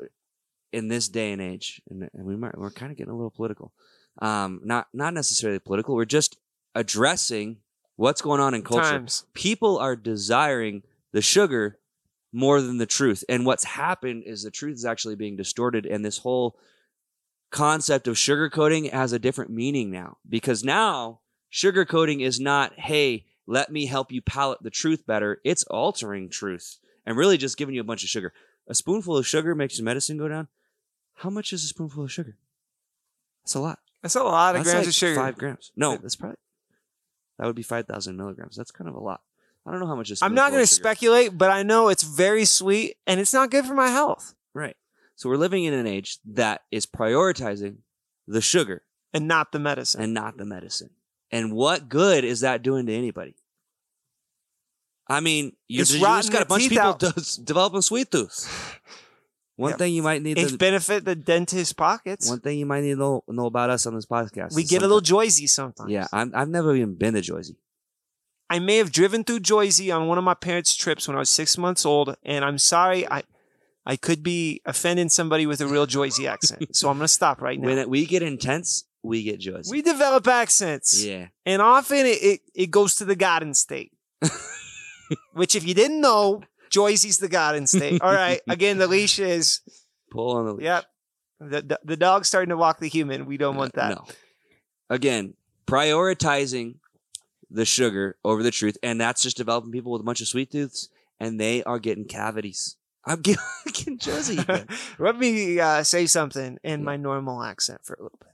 in 0.71 0.88
this 0.89 1.07
day 1.10 1.31
and 1.31 1.42
age 1.42 1.81
and, 1.89 2.10
and 2.13 2.25
we 2.25 2.36
might 2.36 2.57
we're 2.57 2.69
kind 2.69 2.92
of 2.92 2.98
getting 2.98 3.12
a 3.12 3.16
little 3.16 3.31
political 3.31 3.74
um 4.21 4.62
not 4.63 4.88
not 4.94 5.13
necessarily 5.13 5.60
political 5.60 5.95
we're 5.95 6.06
just 6.06 6.38
addressing 6.75 7.57
what's 7.95 8.21
going 8.21 8.39
on 8.39 8.54
in 8.54 8.62
culture 8.62 8.83
Times. 8.83 9.25
people 9.33 9.77
are 9.77 9.95
desiring 9.95 10.83
the 11.12 11.21
sugar 11.21 11.80
more 12.31 12.62
than 12.62 12.77
the 12.77 12.86
truth. 12.86 13.24
And 13.27 13.45
what's 13.45 13.63
happened 13.63 14.24
is 14.25 14.44
the 14.44 14.51
truth 14.51 14.75
is 14.75 14.86
actually 14.86 15.16
being 15.16 15.36
distorted, 15.36 15.86
and 15.86 16.04
this 16.06 16.19
whole 16.19 16.57
concept 17.51 18.07
of 18.07 18.16
sugarcoating 18.16 18.92
has 18.92 19.12
a 19.12 19.19
different 19.19 19.50
meaning 19.50 19.89
now 19.89 20.18
because 20.27 20.63
now 20.63 21.19
sugarcoating 21.51 22.21
is 22.21 22.39
not, 22.39 22.80
hey, 22.80 23.25
let 23.48 23.71
me 23.71 23.88
help 23.88 24.12
you 24.12 24.21
palate 24.21 24.62
the 24.62 24.69
truth 24.69 25.07
better. 25.07 25.42
It's 25.44 25.63
altering 25.63 26.30
truth 26.30 26.77
and 27.06 27.18
really 27.18 27.38
just 27.38 27.57
giving 27.57 27.74
you 27.74 27.81
a 27.81 27.86
bunch 27.86 28.04
of 28.04 28.10
sugar. 28.10 28.33
A 28.68 28.75
spoonful 28.75 29.18
of 29.18 29.25
sugar 29.25 29.56
makes 29.56 29.80
your 29.80 29.86
medicine 29.86 30.18
go 30.18 30.27
down. 30.27 30.48
How 31.16 31.31
much 31.31 31.51
is 31.51 31.63
a 31.63 31.68
spoonful 31.68 32.04
of 32.04 32.12
sugar? 32.12 32.38
That's 33.44 33.56
a 33.56 33.60
lot. 33.60 33.80
That's 34.01 34.16
a 34.16 34.24
lot 34.24 34.56
of 34.56 34.63
That's 34.63 34.72
grams 34.72 34.86
like 34.86 34.88
of 34.88 34.96
sugar. 34.96 35.16
Five 35.16 35.38
grams. 35.38 35.72
No, 35.75 35.98
that's 35.98 36.16
probably 36.16 36.38
that 37.38 37.46
would 37.46 37.56
be 37.56 37.63
five 37.63 37.86
thousand 37.88 38.18
milligrams. 38.18 38.56
That's 38.56 38.72
kind 38.72 38.88
of 38.90 38.96
a 38.96 39.00
lot. 39.00 39.22
I 39.66 39.72
don't 39.72 39.81
know 39.81 39.88
how 39.88 39.96
much 39.96 40.10
is. 40.10 40.22
I'm 40.22 40.34
not 40.34 40.51
going 40.51 40.63
to 40.63 40.68
speculate, 40.68 41.38
but 41.38 41.51
I 41.51 41.63
know 41.63 41.90
it's 41.90 42.04
very 42.04 42.46
sweet 42.46 42.96
and 43.06 43.19
it's 43.19 43.34
not 43.34 43.51
good 43.51 43.66
for 43.66 43.74
my 43.75 43.90
health 43.90 44.34
Right. 44.54 44.75
So 45.16 45.30
we're 45.30 45.38
living 45.38 45.66
in 45.66 45.74
an 45.74 45.86
age 45.86 46.18
that 46.25 46.62
is 46.72 46.86
prioritizing 46.86 47.78
the 48.28 48.42
sugar 48.42 48.84
and 49.13 49.28
not 49.28 49.51
the 49.51 49.60
medicine. 49.60 50.02
and 50.02 50.13
not 50.13 50.38
the 50.38 50.45
medicine. 50.45 50.92
And 51.31 51.54
what 51.54 51.90
good 51.90 52.24
is 52.24 52.40
that 52.40 52.63
doing 52.63 52.86
to 52.88 52.94
anybody? 52.94 53.36
I 55.07 55.19
mean, 55.19 55.54
you 55.68 55.81
It's 55.81 55.94
you 55.94 56.00
just 56.00 56.31
got 56.31 56.44
a 56.44 56.45
bunch 56.45 56.66
of 56.66 56.69
people 56.69 56.98
developing 57.44 57.81
sweet 57.81 58.12
tooth. 58.12 58.80
One 59.60 59.72
Yep. 59.72 59.78
thing 59.80 59.94
you 59.94 60.04
might 60.04 60.22
need 60.22 60.38
It's 60.38 60.54
to 60.54 60.58
benefit 60.58 61.04
the 61.04 61.16
dentist 61.16 61.76
pockets. 61.76 62.30
one 62.30 62.40
thing 62.40 62.58
you 62.60 62.66
might 62.66 62.82
need 62.82 62.92
to 62.92 62.96
know, 62.96 63.24
know 63.28 63.46
about 63.48 63.70
us 63.70 63.86
on 63.86 63.94
this 63.94 64.06
podcast. 64.06 64.56
we 64.56 64.64
get 64.64 64.82
a 64.84 64.88
little 64.88 65.02
Joyzy 65.02 65.50
sometimes. 65.50 65.92
Yeah, 65.92 66.08
I'm, 66.14 66.32
I've 66.34 66.48
never 66.48 66.74
even 66.74 66.96
been 66.96 67.14
to 67.16 67.20
Joyzy. 67.22 67.58
I 68.50 68.60
may 68.60 68.78
have 68.78 68.92
driven 68.94 69.26
through 69.26 69.42
Joyzy 69.42 69.94
on 69.94 70.08
one 70.08 70.18
of 70.18 70.24
my 70.24 70.34
parents' 70.34 70.76
trips 70.76 71.08
when 71.10 71.18
I 71.18 71.20
was 71.20 71.30
six 71.30 71.58
months 71.58 71.86
old, 71.86 72.16
and 72.24 72.46
I'm 72.46 72.58
sorry, 72.58 73.06
I 73.12 73.24
I 73.86 73.96
could 73.98 74.24
be 74.24 74.62
offending 74.66 75.10
somebody 75.10 75.46
with 75.46 75.60
a 75.62 75.68
real 75.68 75.86
Joyzy 75.86 76.26
accent. 76.26 76.74
So 76.76 76.90
I'm 76.90 76.98
gonna 76.98 77.10
stop 77.10 77.42
right 77.42 77.60
now. 77.60 77.68
When 77.68 77.78
it, 77.80 77.90
we 77.90 78.06
get 78.06 78.24
intense, 78.24 78.86
we 79.04 79.24
get 79.24 79.42
Joyzy. 79.42 79.70
we 79.72 79.82
develop 79.82 80.26
accents. 80.28 81.04
yeah. 81.04 81.28
And 81.46 81.62
often 81.62 82.06
it, 82.06 82.24
it, 82.24 82.42
it 82.56 82.72
goes 82.72 82.96
to 82.96 83.06
the 83.06 83.16
Garden 83.18 83.54
State. 83.54 83.92
Which 85.34 85.56
if 85.56 85.68
you 85.68 85.74
didn't 85.74 86.02
know, 86.02 86.42
Joyzy's 86.69 87.18
the 87.18 87.27
Garden 87.30 87.68
State. 87.68 88.01
All 88.01 88.13
right. 88.13 88.42
Again, 88.48 88.77
the 88.77 88.88
leash 88.88 89.19
is 89.19 89.62
Pull 90.12 90.38
on 90.38 90.45
the 90.45 90.54
leash. 90.54 90.63
yep. 90.63 90.86
The, 91.39 91.62
the, 91.62 91.80
the 91.83 91.98
dog's 91.98 92.27
starting 92.27 92.50
to 92.50 92.57
walk 92.57 92.80
the 92.80 92.89
human. 92.89 93.25
We 93.25 93.38
don't 93.38 93.56
want 93.56 93.74
that. 93.75 93.92
No. 93.92 94.06
Again, 94.89 95.36
prioritizing 95.68 96.75
the 97.50 97.66
sugar 97.66 98.18
over 98.25 98.44
the 98.44 98.51
truth, 98.51 98.77
and 98.83 99.00
that's 99.00 99.21
just 99.24 99.38
developing 99.38 99.71
people 99.71 99.92
with 99.92 100.01
a 100.01 100.04
bunch 100.04 100.19
of 100.21 100.27
sweet 100.27 100.51
tooths, 100.51 100.89
and 101.19 101.39
they 101.39 101.63
are 101.63 101.80
getting 101.80 102.06
cavities. 102.06 102.75
I'm 103.06 103.21
getting, 103.21 103.42
getting 103.66 103.98
Josie. 103.98 104.39
Let 105.00 105.18
me 105.18 105.60
uh, 105.60 105.83
say 105.83 106.06
something 106.06 106.57
in 106.63 106.83
my 106.83 106.98
normal 106.98 107.42
accent 107.42 107.81
for 107.86 107.94
a 107.94 108.04
little 108.04 108.19
bit. 108.19 108.30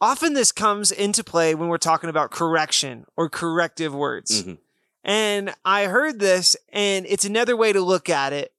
Often 0.00 0.34
this 0.34 0.52
comes 0.52 0.90
into 0.90 1.24
play 1.24 1.54
when 1.54 1.68
we're 1.68 1.78
talking 1.78 2.10
about 2.10 2.30
correction 2.30 3.06
or 3.16 3.28
corrective 3.28 3.94
words. 3.94 4.42
Mhm. 4.42 4.58
And 5.06 5.54
I 5.64 5.84
heard 5.84 6.18
this, 6.18 6.56
and 6.72 7.06
it's 7.06 7.24
another 7.24 7.56
way 7.56 7.72
to 7.72 7.80
look 7.80 8.10
at 8.10 8.32
it, 8.32 8.52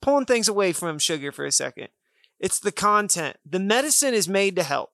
pulling 0.00 0.24
things 0.24 0.46
away 0.48 0.72
from 0.72 1.00
sugar 1.00 1.32
for 1.32 1.44
a 1.44 1.50
second. 1.50 1.88
It's 2.38 2.60
the 2.60 2.70
content. 2.70 3.38
The 3.44 3.58
medicine 3.58 4.14
is 4.14 4.28
made 4.28 4.54
to 4.54 4.62
help. 4.62 4.92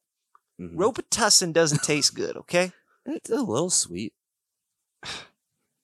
Mhm. 0.58 0.74
Robitussin 0.76 1.52
doesn't 1.52 1.82
taste 1.84 2.14
good, 2.14 2.36
okay? 2.38 2.72
It's 3.04 3.28
a 3.28 3.42
little 3.42 3.68
sweet. 3.68 4.14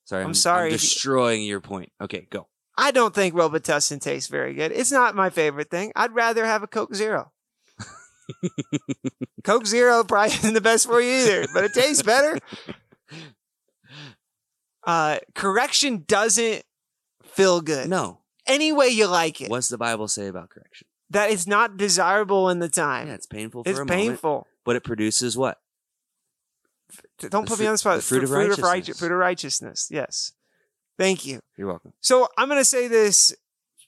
Sorry, 0.07 0.23
I'm 0.23 0.29
I'm, 0.31 0.35
sorry 0.35 0.71
I'm 0.71 0.73
destroying 0.73 1.43
your 1.45 1.61
point. 1.61 1.93
Okay, 2.01 2.27
go. 2.31 2.49
I 2.77 2.91
don't 2.91 3.15
think 3.15 3.35
Robitussin 3.35 4.01
tastes 4.01 4.29
very 4.29 4.55
good. 4.55 4.73
It's 4.73 4.91
not 4.91 5.15
my 5.15 5.31
favorite 5.31 5.71
thing. 5.71 5.93
I'd 5.95 6.15
rather 6.15 6.45
have 6.47 6.65
a 6.65 6.67
Coke 6.67 6.95
Zero. 6.97 7.31
Coke 9.45 9.67
Zero 9.67 10.03
probably 10.03 10.35
isn't 10.35 10.55
the 10.55 10.61
best 10.61 10.87
for 10.87 11.01
you 11.01 11.13
either, 11.13 11.47
but 11.55 11.65
it 11.65 11.75
tastes 11.75 12.03
better. 12.03 12.39
Uh, 14.85 15.19
correction 15.35 16.05
doesn't 16.07 16.63
feel 17.25 17.61
good. 17.61 17.89
No. 17.89 18.19
Any 18.47 18.73
way 18.73 18.89
you 18.89 19.07
like 19.07 19.41
it. 19.41 19.51
What's 19.51 19.69
the 19.69 19.79
Bible 19.79 20.09
say 20.09 20.27
about 20.27 20.51
correction? 20.51 20.87
That 21.11 21.31
it's 21.31 21.47
not 21.47 21.77
desirable 21.77 22.49
in 22.49 22.59
the 22.61 22.69
time. 22.69 23.09
Yeah, 23.09 23.15
it's 23.15 23.27
painful 23.27 23.65
for 23.65 23.71
it's 23.71 23.79
a 23.79 23.85
moment, 23.85 23.91
painful. 24.09 24.47
but 24.65 24.77
it 24.77 24.85
produces 24.85 25.37
what? 25.37 25.59
Don't 27.19 27.45
The 27.47 27.51
put 27.51 27.61
me 27.61 27.67
on 27.67 27.73
the 27.73 27.79
spot. 27.79 27.97
the 27.97 28.03
fruit 28.03 28.25
of 28.25 28.31
Fruit 28.31 28.37
righteousness. 28.39 28.65
righteous- 28.67 28.99
fruit 28.99 29.13
of 29.13 29.19
righteousness. 29.19 29.89
Yes. 29.91 30.33
Thank 30.99 31.25
you. 31.27 31.41
You're 31.57 31.69
welcome. 31.69 31.93
So 32.01 32.29
I'm 32.37 32.49
going 32.49 32.61
to 32.61 32.65
say 32.65 32.89
this. 32.89 33.35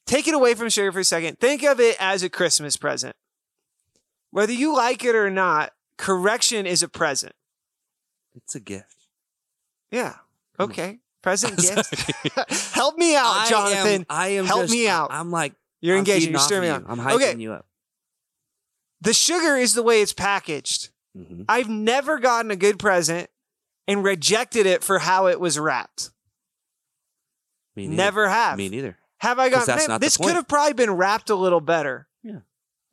Take 0.07 0.27
it 0.29 0.35
away 0.35 0.55
from 0.55 0.69
sugar 0.69 0.91
for 0.93 1.01
a 1.01 1.05
second. 1.05 1.39
Think 1.39 1.63
of 1.63 1.79
it 1.81 1.97
as 2.01 2.23
a 2.23 2.29
Christmas 2.29 2.77
present. 2.77 3.15
Whether 4.31 4.53
you 4.53 4.75
like 4.75 5.05
it 5.05 5.15
or 5.15 5.31
not, 5.31 5.73
correction 5.97 6.67
is 6.67 6.83
a 6.83 6.89
present. 6.89 7.35
It's 8.35 8.55
a 8.55 8.61
gift. 8.61 9.07
Yeah. 9.91 10.17
Okay. 10.65 10.99
Present 11.23 11.57
gift. 11.57 12.11
Help 12.75 12.97
me 12.99 13.15
out, 13.15 13.27
I 13.27 13.47
Jonathan. 13.49 14.01
am, 14.03 14.07
I 14.11 14.29
am 14.29 14.45
Help 14.47 14.63
just- 14.63 14.73
me 14.73 14.89
out. 14.89 15.09
I'm 15.13 15.31
like 15.31 15.55
You're 15.81 15.95
I'm 15.97 16.01
engaging. 16.01 16.31
You're 16.33 16.41
stirring 16.41 16.63
me 16.63 16.69
up. 16.69 16.85
I'm 16.89 16.99
hyping 16.99 17.15
Okay. 17.17 17.37
you 17.39 17.53
up. 17.53 17.67
The 19.01 19.13
sugar 19.15 19.57
is 19.57 19.75
the 19.75 19.83
way 19.83 20.01
it's 20.03 20.13
packaged. 20.13 20.91
Mhm. 21.17 21.45
I've 21.49 21.69
never 21.69 22.19
gotten 22.19 22.51
a 22.51 22.57
good 22.57 22.79
present 22.79 23.29
and 23.87 24.03
rejected 24.05 24.67
it 24.67 24.83
for 24.83 24.99
how 25.01 25.27
it 25.29 25.39
was 25.39 25.59
wrapped. 25.59 26.11
Me 27.77 27.87
neither. 27.89 27.97
Never 28.03 28.29
have. 28.29 28.59
Me 28.59 28.69
neither. 28.69 28.99
Have 29.19 29.39
I 29.39 29.49
gotten? 29.49 29.67
that's 29.67 29.89
man, 29.89 30.01
this 30.01 30.17
could 30.17 30.35
have 30.35 30.49
probably 30.49 30.73
been 30.75 30.91
wrapped 30.93 31.31
a 31.31 31.35
little 31.35 31.61
better. 31.61 32.09
Yeah. 32.23 32.41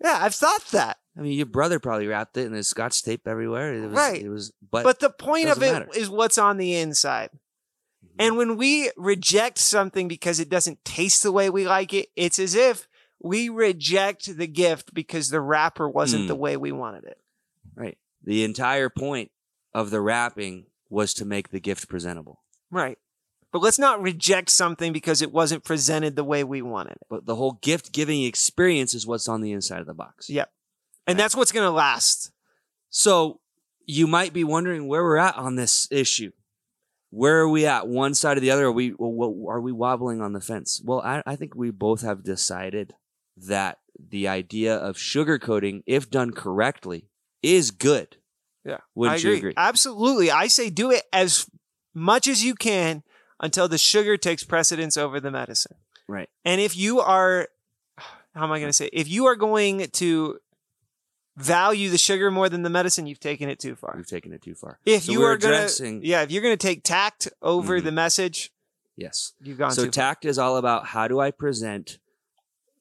Yeah, 0.04 0.18
I've 0.22 0.36
thought 0.36 0.66
that. 0.72 0.98
I 1.18 1.22
mean, 1.22 1.34
your 1.34 1.46
brother 1.48 1.80
probably 1.80 2.08
wrapped 2.08 2.38
it 2.38 2.46
and 2.46 2.54
there's 2.56 2.68
scotch 2.68 3.02
tape 3.04 3.28
everywhere. 3.28 3.74
It 3.74 3.82
was, 3.88 3.92
Right. 3.94 4.22
It 4.22 4.30
was, 4.30 4.54
but, 4.72 4.84
But 4.84 5.00
the 5.00 5.10
point 5.10 5.50
of 5.50 5.62
it 5.64 5.74
matter. 5.74 5.90
is 5.96 6.10
what's 6.10 6.38
on 6.38 6.58
the 6.58 6.76
inside. 6.76 7.30
And 8.20 8.36
when 8.38 8.58
we 8.58 8.92
reject 8.98 9.58
something 9.58 10.08
because 10.08 10.40
it 10.40 10.50
doesn't 10.50 10.84
taste 10.84 11.24
the 11.24 11.32
way 11.32 11.50
we 11.50 11.66
like 11.66 11.94
it, 11.94 12.10
it's 12.16 12.38
as 12.38 12.54
if 12.54 12.88
we 13.22 13.50
reject 13.50 14.38
the 14.38 14.48
gift 14.48 14.94
because 14.94 15.30
the 15.30 15.42
wrapper 15.42 15.90
wasn't 15.90 16.26
Mm. 16.26 16.28
the 16.28 16.36
way 16.36 16.58
we 16.58 16.72
wanted 16.72 17.06
it. 17.06 17.18
Right. 17.76 17.98
The 18.24 18.44
entire 18.44 18.90
point 18.90 19.32
of 19.74 19.90
the 19.90 20.02
wrapping 20.02 20.66
was 20.90 21.14
to 21.16 21.26
make 21.26 21.50
the 21.50 21.60
gift 21.60 21.88
presentable. 21.88 22.44
Right. 22.70 22.98
But 23.52 23.62
let's 23.62 23.80
not 23.80 24.02
reject 24.02 24.50
something 24.50 24.94
because 24.94 25.22
it 25.22 25.32
wasn't 25.32 25.64
presented 25.64 26.16
the 26.16 26.24
way 26.24 26.44
we 26.44 26.62
wanted 26.62 26.94
it. 26.94 27.08
But 27.10 27.26
the 27.26 27.36
whole 27.36 27.54
gift 27.62 27.92
giving 27.94 28.24
experience 28.24 28.94
is 28.94 29.08
what's 29.08 29.28
on 29.28 29.42
the 29.42 29.52
inside 29.54 29.80
of 29.80 29.88
the 29.88 29.94
box. 29.94 30.30
Yep. 30.30 30.52
And 31.08 31.18
that's 31.18 31.36
what's 31.36 31.52
going 31.52 31.66
to 31.66 31.72
last. 31.72 32.32
So 32.90 33.40
you 33.86 34.06
might 34.08 34.34
be 34.34 34.44
wondering 34.44 34.88
where 34.88 35.04
we're 35.04 35.18
at 35.18 35.36
on 35.36 35.56
this 35.56 35.88
issue. 35.90 36.32
Where 37.12 37.40
are 37.40 37.50
we 37.50 37.66
at? 37.66 37.88
One 37.88 38.14
side 38.14 38.38
or 38.38 38.40
the 38.40 38.52
other? 38.52 38.68
Are 38.68 38.72
we 38.72 38.92
are 38.92 39.62
we 39.62 39.72
wobbling 39.72 40.22
on 40.22 40.34
the 40.34 40.42
fence? 40.42 40.82
Well, 40.84 41.02
I, 41.02 41.24
I 41.26 41.36
think 41.36 41.56
we 41.56 41.72
both 41.72 42.02
have 42.02 42.24
decided 42.24 42.94
that 43.36 43.80
the 43.98 44.28
idea 44.28 44.76
of 44.76 44.96
sugarcoating, 44.96 45.84
if 45.86 46.10
done 46.10 46.32
correctly, 46.32 47.10
is 47.42 47.72
good. 47.72 48.18
Yeah. 48.66 48.78
Wouldn't 48.96 49.26
I 49.26 49.28
you 49.28 49.36
agree? 49.36 49.54
Absolutely. 49.58 50.30
I 50.32 50.48
say 50.48 50.70
do 50.70 50.92
it 50.92 51.04
as 51.12 51.50
much 51.94 52.28
as 52.28 52.44
you 52.44 52.56
can 52.56 53.04
until 53.40 53.68
the 53.68 53.78
sugar 53.78 54.18
takes 54.18 54.44
precedence 54.44 54.98
over 54.98 55.20
the 55.20 55.32
medicine. 55.32 55.78
Right. 56.08 56.30
And 56.44 56.60
if 56.60 56.76
you 56.76 57.00
are, 57.00 57.48
how 58.36 58.44
am 58.44 58.52
I 58.52 58.60
going 58.60 58.70
to 58.70 58.74
say, 58.74 58.90
if 58.94 59.08
you 59.08 59.26
are 59.26 59.36
going 59.36 59.88
to 59.88 60.40
value 61.40 61.90
the 61.90 61.98
sugar 61.98 62.30
more 62.30 62.50
than 62.50 62.64
the 62.64 62.70
medicine, 62.70 63.08
you've 63.08 63.20
taken 63.20 63.50
it 63.50 63.60
too 63.60 63.76
far. 63.76 63.94
We've 63.96 64.06
taken 64.08 64.34
it 64.34 64.42
too 64.42 64.56
far. 64.56 64.80
If 64.86 65.04
So 65.04 65.12
you 65.14 65.24
are 65.24 65.38
going 65.38 65.68
to, 65.68 66.00
yeah, 66.06 66.22
if 66.22 66.32
you're 66.32 66.42
going 66.42 66.58
to 66.58 66.68
take 66.68 66.84
tact 66.84 67.30
over 67.42 67.80
Mhm. 67.80 67.84
the 67.86 67.92
message, 67.92 68.52
Yes. 68.98 69.34
you've 69.42 69.58
gone 69.58 69.72
so 69.72 69.88
tact 69.88 70.26
is 70.26 70.38
all 70.38 70.58
about 70.58 70.88
how 70.88 71.08
do 71.08 71.20
I 71.20 71.32
present 71.32 72.00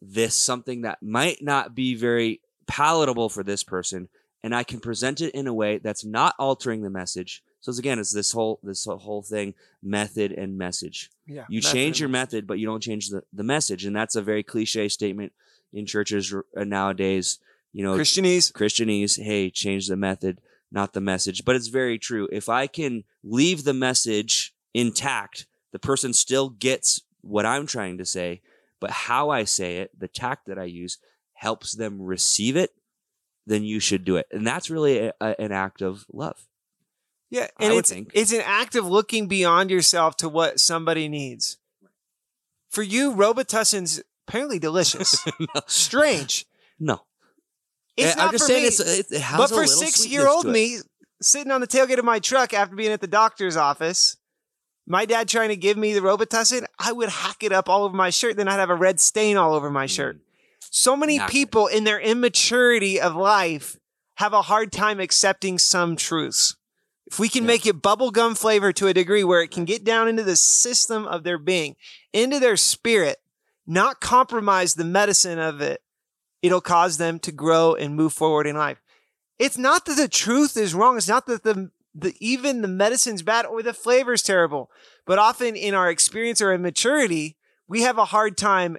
this 0.03 0.35
something 0.35 0.83
that 0.83 1.03
might 1.03 1.43
not 1.43 1.75
be 1.75 1.95
very 1.95 2.41
palatable 2.67 3.29
for 3.29 3.43
this 3.43 3.63
person, 3.63 4.09
and 4.43 4.55
I 4.55 4.63
can 4.65 4.81
present 4.81 5.21
it 5.21 5.33
in 5.35 5.47
a 5.47 5.55
way 5.55 5.79
that's 5.79 6.05
not 6.05 6.35
altering 6.39 6.83
the 6.83 6.91
message. 6.91 7.43
So 7.61 7.71
it's, 7.71 7.79
again, 7.79 7.99
it's 7.99 8.13
this 8.13 8.33
whole 8.33 8.61
this 8.63 8.85
whole 8.85 9.23
thing, 9.23 9.55
method 9.83 10.31
and 10.33 10.57
message. 10.57 11.11
Yeah, 11.27 11.45
You 11.49 11.59
method 11.61 11.73
change 11.73 12.01
your 12.01 12.09
method, 12.09 12.47
but 12.47 12.59
you 12.61 12.67
don't 12.67 12.81
change 12.83 13.09
the, 13.11 13.25
the 13.33 13.43
message, 13.43 13.85
and 13.85 13.95
that's 13.97 14.15
a 14.17 14.23
very 14.23 14.43
cliche 14.45 14.89
statement 14.89 15.33
in 15.73 15.87
churches 15.87 16.33
r- 16.33 16.45
uh, 16.57 16.65
nowadays. 16.65 17.39
You 17.73 17.85
know, 17.85 17.97
Christianese. 17.97 18.53
Christianese, 18.53 19.23
hey, 19.23 19.51
change 19.51 19.89
the 19.89 19.97
method, 19.97 20.41
not 20.73 20.93
the 20.93 21.01
message. 21.01 21.45
But 21.45 21.57
it's 21.57 21.69
very 21.69 21.99
true. 21.99 22.29
If 22.33 22.49
I 22.49 22.67
can 22.67 23.05
leave 23.23 23.65
the 23.65 23.75
message 23.75 24.55
intact, 24.75 25.47
the 25.73 25.79
person 25.79 26.13
still 26.13 26.49
gets 26.51 27.03
what 27.21 27.45
I'm 27.47 27.67
trying 27.67 27.99
to 27.99 28.05
say, 28.05 28.41
but 28.81 28.91
how 28.91 29.31
I 29.31 29.45
say 29.45 29.79
it, 29.79 29.99
the 29.99 30.09
tact 30.09 30.47
that 30.47 30.59
I 30.59 30.65
use, 30.65 30.99
helps 31.35 31.75
them 31.77 32.01
receive 32.01 32.57
it, 32.57 32.71
then 33.47 33.65
you 33.65 33.81
should 33.81 34.05
do 34.05 34.17
it. 34.17 34.27
And 34.33 34.47
that's 34.47 34.71
really 34.71 34.99
a, 34.99 35.13
a- 35.21 35.41
an 35.41 35.53
act 35.53 35.83
of 35.83 36.07
love. 36.13 36.47
Yeah, 37.31 37.49
and 37.61 37.75
it's 37.75 37.91
think. 37.91 38.11
it's 38.15 38.33
an 38.33 38.43
act 38.45 38.75
of 38.75 38.87
looking 38.87 39.29
beyond 39.29 39.71
yourself 39.71 40.17
to 40.19 40.29
what 40.31 40.61
somebody 40.61 41.09
needs. 41.09 41.59
For 42.71 42.83
you, 42.83 43.13
Robitussin's 43.15 44.03
apparently 44.27 44.59
delicious. 44.59 45.23
Strange. 45.67 46.47
No. 46.81 47.03
It's 47.99 48.13
I'm 48.17 48.19
not 48.27 48.33
just 48.33 48.45
for 48.45 48.49
saying 48.49 48.63
me. 48.63 48.69
it's, 48.69 48.81
it, 48.81 49.07
it 49.11 49.21
has 49.21 49.39
but 49.39 49.51
a 49.51 49.55
for 49.55 49.67
six 49.67 50.07
year 50.07 50.29
old 50.29 50.47
me, 50.47 50.79
sitting 51.21 51.51
on 51.53 51.61
the 51.61 51.67
tailgate 51.67 51.99
of 51.99 52.05
my 52.05 52.19
truck 52.19 52.55
after 52.55 52.77
being 52.77 52.93
at 52.93 53.01
the 53.01 53.07
doctor's 53.07 53.57
office, 53.57 54.17
my 54.87 55.05
dad 55.05 55.29
trying 55.29 55.49
to 55.51 55.57
give 55.57 55.77
me 55.77 55.93
the 55.93 56.01
Robitussin, 56.01 56.65
I 56.79 56.93
would 56.93 57.09
hack 57.11 57.43
it 57.43 57.53
up 57.53 57.69
all 57.69 57.85
over 57.85 57.97
my 57.97 58.11
shirt. 58.11 58.37
Then 58.37 58.49
I'd 58.49 58.55
have 58.61 58.71
a 58.71 58.75
red 58.75 59.01
stain 59.01 59.37
all 59.37 59.55
over 59.55 59.71
my 59.71 59.87
shirt. 59.87 60.17
Mm. 60.17 60.21
So 60.71 60.97
many 60.97 61.19
Not 61.19 61.29
good. 61.29 61.33
people 61.33 61.67
in 61.67 61.85
their 61.85 62.01
immaturity 62.01 63.01
of 63.01 63.15
life 63.17 63.77
have 64.17 64.33
a 64.33 64.43
hard 64.43 64.73
time 64.73 65.01
accepting 65.01 65.59
some 65.59 65.97
truths. 65.97 66.57
If 67.07 67.19
we 67.19 67.29
can 67.29 67.45
Yeah. 67.45 67.49
make 67.49 67.67
it 67.67 67.81
bubblegum 67.83 68.37
flavor 68.37 68.73
to 68.75 68.87
a 68.87 68.95
degree 68.95 69.25
where 69.25 69.41
it 69.43 69.51
can 69.51 69.65
get 69.65 69.83
down 69.85 70.09
into 70.09 70.23
the 70.23 70.37
system 70.37 71.07
of 71.07 71.23
their 71.25 71.39
being, 71.39 71.77
into 72.13 72.39
their 72.39 72.57
spirit, 72.57 73.19
not 73.67 74.01
compromise 74.01 74.75
the 74.75 74.85
medicine 74.85 75.39
of 75.39 75.61
it, 75.61 75.83
it'll 76.43 76.61
cause 76.61 76.99
them 76.99 77.19
to 77.21 77.33
grow 77.33 77.75
and 77.75 77.97
move 77.97 78.13
forward 78.13 78.47
in 78.47 78.57
life. 78.57 78.81
It's 79.39 79.59
not 79.59 79.85
that 79.87 79.97
the 79.97 80.09
truth 80.09 80.57
is 80.57 80.75
wrong. 80.75 80.97
It's 80.97 81.09
not 81.09 81.27
that 81.27 81.45
the, 81.45 81.71
the 81.95 82.15
even 82.21 82.63
the 82.63 82.69
medicine's 82.69 83.23
bad 83.23 83.47
or 83.47 83.63
the 83.63 83.73
flavor's 83.73 84.23
terrible. 84.23 84.71
But 85.07 85.19
often 85.19 85.55
in 85.57 85.75
our 85.75 85.89
experience 85.91 86.41
or 86.41 86.53
immaturity, 86.53 87.37
we 87.69 87.83
have 87.83 87.99
a 87.99 88.07
hard 88.07 88.37
time 88.37 88.77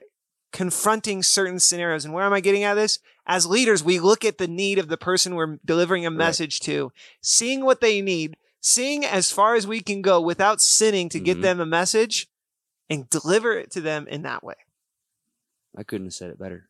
confronting 0.51 1.21
certain 1.23 1.59
scenarios. 1.59 2.05
And 2.05 2.13
where 2.13 2.25
am 2.25 2.33
I 2.33 2.39
getting 2.41 2.63
at 2.63 2.73
this? 2.73 2.99
As 3.25 3.45
leaders, 3.45 3.83
we 3.83 3.99
look 3.99 4.25
at 4.25 4.37
the 4.39 4.47
need 4.47 4.79
of 4.79 4.87
the 4.87 4.97
person 4.97 5.35
we're 5.35 5.59
delivering 5.63 6.05
a 6.05 6.11
message 6.11 6.59
to, 6.61 6.91
seeing 7.21 7.63
what 7.63 7.81
they 7.81 8.01
need, 8.01 8.35
seeing 8.59 9.05
as 9.05 9.31
far 9.31 9.55
as 9.55 9.67
we 9.67 9.79
can 9.81 10.01
go 10.01 10.19
without 10.19 10.59
sinning 10.59 11.07
to 11.09 11.19
get 11.19 11.37
Mhm. 11.37 11.41
them 11.43 11.59
a 11.59 11.65
message 11.65 12.27
and 12.89 13.07
deliver 13.09 13.53
it 13.53 13.69
to 13.71 13.81
them 13.81 14.07
in 14.07 14.23
that 14.23 14.43
way. 14.43 14.55
I 15.77 15.83
couldn't 15.83 16.07
have 16.07 16.13
said 16.15 16.31
it 16.31 16.39
better. 16.39 16.67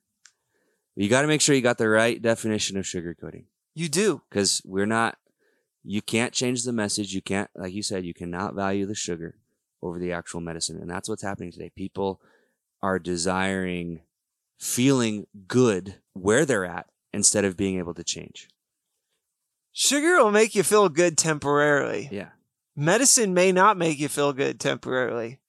You 0.99 1.07
got 1.07 1.21
to 1.21 1.27
make 1.27 1.39
sure 1.39 1.55
you 1.55 1.61
got 1.61 1.77
the 1.77 1.87
right 1.87 2.21
definition 2.21 2.75
of 2.77 2.83
sugarcoating. 2.83 3.45
You 3.73 3.87
do. 3.87 4.21
because 4.29 4.61
we're 4.65 4.85
not 4.85 5.17
you 5.81 6.01
can't 6.01 6.33
change 6.33 6.63
the 6.63 6.73
message 6.73 7.13
you 7.13 7.21
can't 7.21 7.49
like 7.55 7.73
you 7.73 7.81
said 7.81 8.03
you 8.03 8.13
cannot 8.13 8.53
value 8.53 8.85
the 8.85 8.95
sugar 8.95 9.35
over 9.81 9.97
the 9.97 10.11
actual 10.11 10.41
medicine 10.41 10.75
and 10.75 10.89
that's 10.89 11.07
what's 11.07 11.21
happening 11.23 11.49
today 11.49 11.71
people 11.73 12.19
are 12.81 12.99
desiring 12.99 14.01
feeling 14.57 15.25
good 15.47 15.95
where 16.11 16.43
they're 16.45 16.65
at 16.65 16.87
instead 17.13 17.45
of 17.45 17.55
being 17.55 17.77
able 17.77 17.93
to 17.93 18.03
change 18.03 18.49
Sugar 19.71 20.17
will 20.17 20.31
make 20.31 20.55
you 20.55 20.63
feel 20.63 20.89
good 20.89 21.17
temporarily. 21.17 22.09
yeah 22.11 22.31
Medicine 22.75 23.33
may 23.33 23.53
not 23.53 23.77
make 23.77 23.99
you 23.99 24.09
feel 24.09 24.33
good 24.33 24.59
temporarily, 24.59 25.39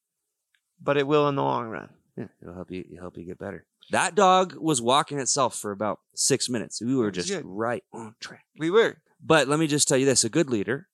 but 0.80 0.96
it 0.96 1.06
will 1.06 1.28
in 1.28 1.34
the 1.34 1.42
long 1.42 1.66
run. 1.68 1.88
yeah 2.16 2.28
it'll 2.40 2.54
help 2.54 2.70
you 2.70 2.84
it'll 2.88 3.00
help 3.00 3.16
you 3.18 3.24
get 3.24 3.38
better 3.38 3.66
that 3.90 4.14
dog 4.14 4.54
was 4.56 4.80
walking 4.80 5.18
itself 5.18 5.56
for 5.56 5.70
about 5.70 6.00
six 6.14 6.48
minutes 6.48 6.80
we 6.80 6.94
were 6.94 7.10
just 7.10 7.28
good. 7.28 7.44
right 7.44 7.84
on 7.92 8.14
track 8.20 8.44
We 8.58 8.70
were. 8.70 8.98
But 9.22 9.48
let 9.48 9.58
me 9.58 9.66
just 9.66 9.86
tell 9.88 9.98
you 9.98 10.06
this 10.06 10.24
a 10.24 10.30
good 10.30 10.50
leader 10.50 10.88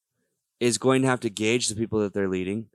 is 0.61 0.79
going 0.79 1.03
to 1.03 1.09
have 1.09 1.21
to 1.21 1.31
gauge 1.31 1.69
the 1.69 1.77
people 1.77 2.01
that 2.01 2.15
they're 2.15 2.29
leading. 2.29 2.67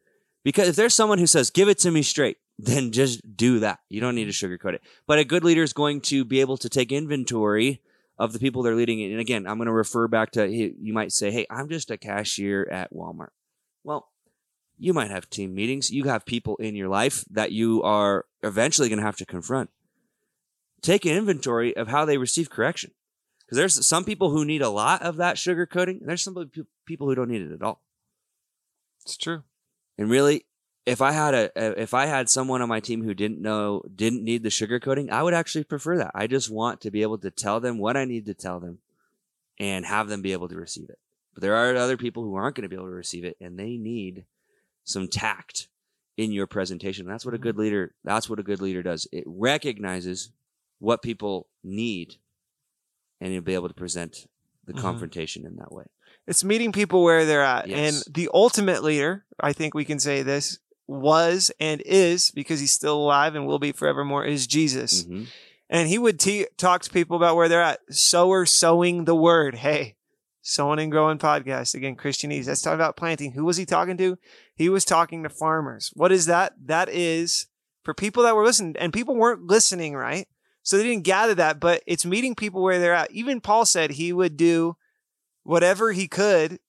Because 0.44 0.68
if 0.68 0.76
there's 0.76 0.94
someone 0.94 1.20
who 1.20 1.28
says, 1.28 1.50
give 1.50 1.70
it 1.70 1.80
to 1.80 1.92
me 1.92 2.02
straight, 2.02 2.38
then 2.60 2.92
just 2.92 3.36
do 3.36 3.60
that. 3.60 3.80
You 3.90 4.02
don't 4.02 4.16
need 4.16 4.26
to 4.26 4.32
sugarcoat 4.32 4.76
it. 4.76 4.82
But 5.08 5.20
a 5.20 5.26
good 5.26 5.44
leader 5.44 5.64
is 5.64 5.74
going 5.74 6.02
to 6.02 6.24
be 6.24 6.42
able 6.42 6.58
to 6.58 6.70
take 6.70 6.92
inventory 6.92 7.82
of 8.18 8.34
the 8.34 8.40
people 8.40 8.62
they're 8.62 8.76
leading. 8.76 9.02
And 9.12 9.20
again, 9.20 9.48
I'm 9.48 9.58
going 9.58 9.66
to 9.66 9.74
refer 9.74 10.08
back 10.08 10.32
to 10.32 10.48
you 10.48 10.94
might 10.94 11.12
say, 11.12 11.32
hey, 11.32 11.48
I'm 11.50 11.70
just 11.70 11.90
a 11.90 11.98
cashier 11.98 12.68
at 12.72 12.94
Walmart. 12.94 13.30
Well, 13.84 14.10
you 14.78 14.94
might 14.94 15.10
have 15.10 15.30
team 15.30 15.56
meetings. 15.56 15.90
You 15.90 16.04
have 16.06 16.26
people 16.26 16.56
in 16.58 16.76
your 16.76 16.88
life 16.88 17.26
that 17.32 17.52
you 17.52 17.82
are 17.82 18.26
eventually 18.44 18.90
going 18.90 19.00
to 19.00 19.06
have 19.06 19.18
to 19.18 19.26
confront. 19.26 19.72
Take 20.82 21.06
an 21.06 21.16
inventory 21.16 21.76
of 21.76 21.88
how 21.88 22.06
they 22.06 22.18
receive 22.18 22.50
correction. 22.50 22.92
Because 23.46 23.58
there's 23.58 23.86
some 23.86 24.06
people 24.06 24.32
who 24.32 24.46
need 24.46 24.62
a 24.62 24.70
lot 24.70 25.02
of 25.02 25.18
that 25.18 25.38
sugar 25.38 25.66
coating, 25.66 25.98
and 26.00 26.08
there's 26.08 26.22
some 26.22 26.52
people 26.86 27.08
who 27.08 27.16
don't 27.16 27.30
need 27.30 27.42
it 27.42 27.52
at 27.52 27.62
all. 27.62 27.82
It's 29.04 29.18
true. 29.18 29.44
And 29.98 30.10
really, 30.10 30.46
if 30.86 31.02
I 31.02 31.12
had 31.12 31.34
a 31.34 31.82
if 31.82 31.94
I 31.94 32.06
had 32.06 32.30
someone 32.30 32.62
on 32.62 32.70
my 32.70 32.80
team 32.80 33.04
who 33.04 33.14
didn't 33.14 33.42
know 33.42 33.84
didn't 33.94 34.24
need 34.24 34.44
the 34.44 34.50
sugar 34.50 34.80
coating, 34.80 35.12
I 35.12 35.22
would 35.22 35.34
actually 35.34 35.64
prefer 35.66 35.98
that. 35.98 36.12
I 36.16 36.28
just 36.28 36.50
want 36.50 36.82
to 36.82 36.92
be 36.92 37.02
able 37.02 37.18
to 37.20 37.32
tell 37.32 37.60
them 37.60 37.78
what 37.78 37.98
I 37.98 38.06
need 38.06 38.26
to 38.28 38.34
tell 38.34 38.60
them, 38.60 38.80
and 39.60 39.86
have 39.86 40.08
them 40.08 40.22
be 40.22 40.34
able 40.34 40.48
to 40.50 40.56
receive 40.56 40.90
it. 40.90 41.00
But 41.34 41.42
there 41.42 41.56
are 41.56 41.76
other 41.76 41.98
people 41.98 42.24
who 42.24 42.36
aren't 42.36 42.56
going 42.56 42.64
to 42.64 42.70
be 42.70 42.76
able 42.76 42.88
to 42.88 42.92
receive 42.92 43.26
it, 43.26 43.38
and 43.40 43.60
they 43.60 43.78
need 43.78 44.26
some 44.84 45.08
tact 45.08 45.68
in 46.18 46.32
your 46.32 46.48
presentation. 46.48 47.06
That's 47.06 47.26
what 47.26 47.36
a 47.36 47.38
good 47.38 47.56
mm-hmm. 47.56 47.62
leader. 47.62 47.94
That's 48.04 48.30
what 48.30 48.40
a 48.40 48.44
good 48.44 48.62
leader 48.62 48.84
does. 48.84 49.08
It 49.12 49.24
recognizes 49.28 50.32
what 50.82 51.02
people 51.04 51.48
need, 51.64 52.16
and 53.22 53.32
you'll 53.32 53.44
be 53.44 53.54
able 53.54 53.68
to 53.68 53.74
present 53.74 54.26
the 54.66 54.74
Mhm. 54.74 54.82
confrontation 54.82 55.46
in 55.46 55.56
that 55.58 55.72
way. 55.72 55.86
It's 56.28 56.44
meeting 56.44 56.72
people 56.72 57.04
where 57.04 57.24
they're 57.26 57.44
at. 57.44 57.68
Yes. 57.68 58.06
And 58.08 58.16
the 58.16 58.30
ultimate 58.34 58.84
leader, 58.84 59.26
I 59.40 59.54
think 59.54 59.74
we 59.74 59.86
can 59.86 60.00
say 60.00 60.24
this, 60.24 60.58
was 60.88 61.52
and 61.60 61.82
is, 61.86 62.32
because 62.32 62.60
he's 62.60 62.72
still 62.74 62.98
alive 62.98 63.36
and 63.36 63.46
will 63.46 63.60
be 63.60 63.72
forevermore, 63.72 64.26
is 64.26 64.48
Jesus. 64.48 65.04
Mhm. 65.04 65.28
And 65.70 65.88
he 65.88 65.98
would 66.00 66.20
te- 66.20 66.48
talk 66.58 66.82
to 66.82 66.90
people 66.90 67.16
about 67.16 67.36
where 67.36 67.48
they're 67.48 67.62
at. 67.62 67.80
Sower 67.94 68.46
sowing 68.48 69.06
the 69.06 69.16
word. 69.16 69.56
Hey, 69.56 69.96
sowing 70.42 70.80
and 70.80 70.92
growing 70.92 71.18
podcast. 71.20 71.76
Again, 71.76 71.96
Christianese. 71.96 72.46
That's 72.46 72.62
talking 72.62 72.76
about 72.80 72.98
planting. 72.98 73.34
Who 73.34 73.46
was 73.46 73.58
he 73.58 73.66
talking 73.66 73.98
to? 73.98 74.18
He 74.56 74.68
was 74.68 74.84
talking 74.84 75.22
to 75.24 75.30
farmers. 75.30 75.92
What 75.94 76.12
is 76.12 76.26
that? 76.26 76.54
That 76.66 76.90
is 76.90 77.46
for 77.84 77.94
people 77.94 78.24
that 78.24 78.36
were 78.36 78.44
listening, 78.46 78.76
and 78.78 78.92
people 78.92 79.16
weren't 79.16 79.44
listening, 79.48 79.96
right? 79.96 80.28
So 80.64 80.78
they 80.78 80.84
didn't 80.84 81.04
gather 81.04 81.34
that, 81.36 81.60
but 81.60 81.82
it's 81.88 82.06
meeting 82.06 82.36
people 82.36 82.62
where 82.62 82.80
they're 82.80 82.94
at. 82.94 83.12
Even 83.12 83.42
Paul 83.42 83.66
said 83.66 83.92
he 83.92 84.14
would 84.14 84.38
do 84.38 84.78
whatever 85.44 85.92
he 85.92 86.08
could 86.08 86.60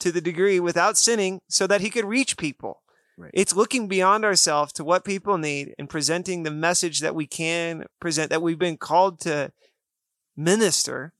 to 0.00 0.12
the 0.12 0.20
degree 0.20 0.60
without 0.60 0.98
sinning 0.98 1.40
so 1.48 1.66
that 1.66 1.80
he 1.80 1.88
could 1.90 2.04
reach 2.04 2.36
people. 2.36 2.82
Right. 3.16 3.30
It's 3.32 3.54
looking 3.54 3.88
beyond 3.88 4.24
ourselves 4.24 4.72
to 4.74 4.84
what 4.84 5.04
people 5.04 5.38
need 5.38 5.74
and 5.78 5.88
presenting 5.88 6.42
the 6.42 6.50
message 6.50 7.00
that 7.00 7.14
we 7.14 7.26
can 7.26 7.84
present, 8.00 8.30
that 8.30 8.42
we've 8.42 8.58
been 8.58 8.76
called 8.78 9.20
to 9.20 9.52
minister 10.36 11.12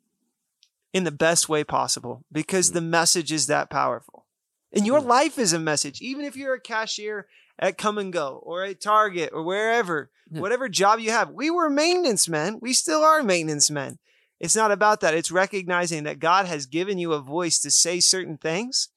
in 0.92 1.04
the 1.04 1.10
best 1.10 1.48
way 1.48 1.64
possible 1.64 2.24
because 2.30 2.70
Mm. 2.70 2.74
the 2.74 2.80
message 2.82 3.32
is 3.32 3.46
that 3.46 3.70
powerful. 3.70 4.26
And 4.72 4.86
your 4.86 5.00
life 5.00 5.38
is 5.38 5.52
a 5.52 5.58
message. 5.58 6.00
Even 6.00 6.24
if 6.24 6.34
you're 6.36 6.54
a 6.54 6.60
cashier 6.60 7.26
at 7.58 7.78
Kum 7.78 8.10
& 8.10 8.12
Go 8.12 8.40
or 8.42 8.64
at 8.64 8.80
Target 8.80 9.30
or 9.32 9.42
wherever, 9.42 10.10
Yeah. 10.30 10.40
whatever 10.40 10.68
job 10.68 10.98
you 11.00 11.10
have, 11.10 11.30
we 11.30 11.50
were 11.50 11.68
maintenance 11.70 12.28
men. 12.28 12.58
We 12.60 12.72
still 12.72 13.02
are 13.02 13.22
maintenance 13.22 13.70
men. 13.70 13.98
It's 14.40 14.56
not 14.56 14.72
about 14.72 15.00
that. 15.00 15.14
It's 15.14 15.30
recognizing 15.30 16.02
that 16.04 16.18
God 16.18 16.46
has 16.46 16.66
given 16.66 16.98
you 16.98 17.12
a 17.12 17.20
voice 17.20 17.60
to 17.60 17.70
say 17.70 18.00
certain 18.00 18.36
things. 18.38 18.88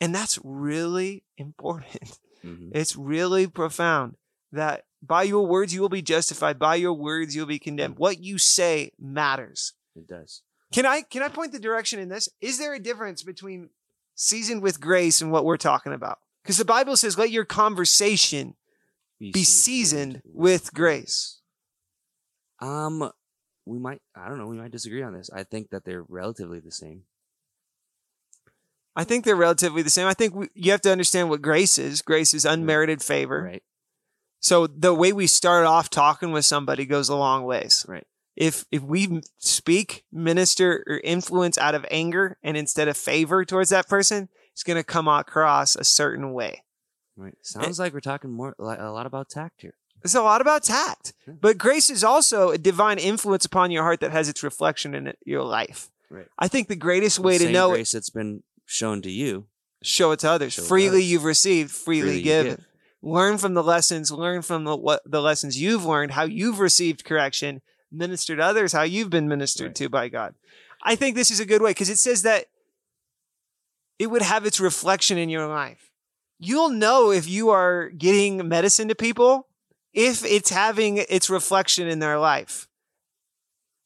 And 0.00 0.14
that's 0.14 0.38
really 0.42 1.24
important. 1.36 2.18
Mhm. 2.44 2.70
It's 2.74 2.96
really 2.96 3.46
profound 3.46 4.16
that 4.50 4.84
by 5.02 5.24
your 5.24 5.46
words 5.46 5.74
you 5.74 5.80
will 5.80 5.88
be 5.88 6.02
justified, 6.02 6.58
by 6.58 6.76
your 6.76 6.92
words 6.94 7.34
you'll 7.36 7.46
be 7.46 7.58
condemned. 7.58 7.98
What 7.98 8.20
you 8.20 8.38
say 8.38 8.92
matters. 8.98 9.74
It 9.94 10.06
does. 10.08 10.42
Can 10.72 10.86
I 10.86 11.02
can 11.02 11.22
I 11.22 11.28
point 11.28 11.52
the 11.52 11.58
direction 11.60 11.98
in 12.00 12.08
this? 12.08 12.28
Is 12.40 12.58
there 12.58 12.72
a 12.72 12.78
difference 12.78 13.22
between 13.22 13.70
seasoned 14.14 14.62
with 14.62 14.80
grace 14.80 15.20
and 15.20 15.30
what 15.30 15.44
we're 15.44 15.56
talking 15.58 15.92
about? 15.92 16.18
Because 16.42 16.58
the 16.58 16.64
Bible 16.64 16.96
says, 16.96 17.16
let 17.16 17.30
your 17.30 17.44
conversation 17.44 18.54
be 19.20 19.44
seasoned 19.44 20.22
with 20.24 20.74
grace. 20.74 21.40
Um, 22.60 23.10
we 23.64 23.78
might. 23.78 24.00
I 24.16 24.28
don't 24.28 24.38
know. 24.38 24.48
We 24.48 24.56
might 24.56 24.72
disagree 24.72 25.02
on 25.02 25.14
this. 25.14 25.30
I 25.32 25.44
think 25.44 25.70
that 25.70 25.84
they're 25.84 26.04
relatively 26.08 26.60
the 26.60 26.72
same. 26.72 27.04
I 28.94 29.04
think 29.04 29.24
they're 29.24 29.36
relatively 29.36 29.82
the 29.82 29.90
same. 29.90 30.06
I 30.06 30.14
think 30.14 30.34
we, 30.34 30.48
you 30.54 30.70
have 30.72 30.80
to 30.82 30.92
understand 30.92 31.30
what 31.30 31.42
grace 31.42 31.78
is. 31.78 32.02
Grace 32.02 32.34
is 32.34 32.44
unmerited 32.44 33.02
favor. 33.02 33.42
Right. 33.42 33.62
So 34.40 34.66
the 34.66 34.92
way 34.92 35.12
we 35.12 35.28
start 35.28 35.64
off 35.64 35.88
talking 35.88 36.32
with 36.32 36.44
somebody 36.44 36.84
goes 36.84 37.08
a 37.08 37.16
long 37.16 37.44
ways. 37.44 37.86
Right. 37.88 38.06
If 38.34 38.64
if 38.72 38.82
we 38.82 39.22
speak, 39.38 40.04
minister, 40.10 40.84
or 40.86 41.00
influence 41.04 41.56
out 41.58 41.74
of 41.74 41.86
anger 41.90 42.38
and 42.42 42.56
instead 42.56 42.88
of 42.88 42.96
favor 42.96 43.44
towards 43.44 43.70
that 43.70 43.88
person, 43.88 44.28
it's 44.52 44.62
going 44.62 44.76
to 44.76 44.84
come 44.84 45.08
across 45.08 45.76
a 45.76 45.84
certain 45.84 46.32
way. 46.32 46.62
Right. 47.16 47.32
Eh 47.34 47.42
Sounds 47.42 47.78
like 47.78 47.92
we're 47.92 48.00
talking 48.00 48.30
more 48.30 48.54
like 48.58 48.78
a 48.80 48.90
lot 48.90 49.06
about 49.06 49.28
tact 49.28 49.60
here. 49.62 49.74
It's 50.04 50.14
a 50.14 50.22
lot 50.22 50.40
about 50.40 50.64
tact, 50.64 51.12
Yeah. 51.28 51.34
but 51.40 51.58
grace 51.58 51.88
is 51.88 52.02
also 52.02 52.50
a 52.50 52.58
divine 52.58 52.98
influence 52.98 53.44
upon 53.44 53.70
your 53.70 53.84
heart 53.84 54.00
that 54.00 54.10
has 54.10 54.28
its 54.28 54.42
reflection 54.42 54.94
in 54.94 55.06
it, 55.06 55.18
your 55.24 55.42
life. 55.44 55.90
Right. 56.10 56.26
I 56.38 56.48
think 56.48 56.66
the 56.68 56.74
greatest 56.76 57.16
The 57.16 57.22
way 57.22 57.38
to 57.38 57.50
know 57.52 57.70
it, 57.70 57.76
grace 57.76 57.92
that's 57.92 58.10
been 58.10 58.42
shown 58.66 59.00
to 59.02 59.10
you. 59.10 59.46
show 59.82 60.10
it 60.12 60.20
to 60.20 60.30
others. 60.30 60.56
To 60.56 60.62
freely 60.62 60.88
others. 60.98 61.10
you've 61.10 61.24
received, 61.24 61.70
freely, 61.70 62.08
freely 62.08 62.22
give. 62.22 62.64
Learn 63.00 63.38
from 63.38 63.54
the 63.54 63.62
lessons. 63.62 64.10
Learn 64.10 64.42
from 64.42 64.64
the 64.64 64.76
what 64.76 65.02
the 65.04 65.20
lessons 65.22 65.60
you've 65.60 65.84
learned, 65.84 66.12
how 66.12 66.24
you've 66.24 66.58
received 66.60 67.04
correction. 67.04 67.62
Minister 67.90 68.34
to 68.36 68.42
others, 68.42 68.72
how 68.72 68.82
you've 68.82 69.10
been 69.10 69.28
ministered 69.28 69.68
Right. 69.68 69.74
to 69.76 69.88
by 69.88 70.08
God. 70.08 70.34
I 70.82 70.96
think 70.96 71.14
this 71.14 71.30
is 71.30 71.40
a 71.40 71.44
good 71.46 71.60
way 71.62 71.70
because 71.70 71.90
it 71.90 71.98
says 71.98 72.22
that 72.22 72.46
it 74.02 74.06
would 74.10 74.22
have 74.22 74.44
its 74.46 74.58
reflection 74.60 75.16
in 75.18 75.28
your 75.30 75.46
life. 75.46 75.90
You'll 76.38 76.70
know 76.70 77.10
if 77.12 77.28
you 77.28 77.50
are 77.50 77.88
getting 77.90 78.48
medicine 78.48 78.88
to 78.88 78.94
people 78.96 79.46
if 79.94 80.24
it's 80.24 80.50
having 80.50 80.96
its 80.96 81.30
reflection 81.30 81.86
in 81.86 81.98
their 82.00 82.18
life. 82.18 82.66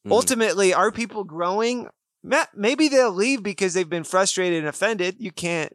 Mhm. 0.05 0.11
Ultimately, 0.11 0.73
are 0.73 0.91
people 0.91 1.23
growing? 1.23 1.89
Ma- 2.23 2.45
Maybe 2.55 2.87
they'll 2.87 3.11
leave 3.11 3.43
because 3.43 3.73
they've 3.73 3.89
been 3.97 4.03
frustrated 4.03 4.59
and 4.59 4.67
offended. 4.67 5.17
You 5.19 5.31
can't 5.31 5.73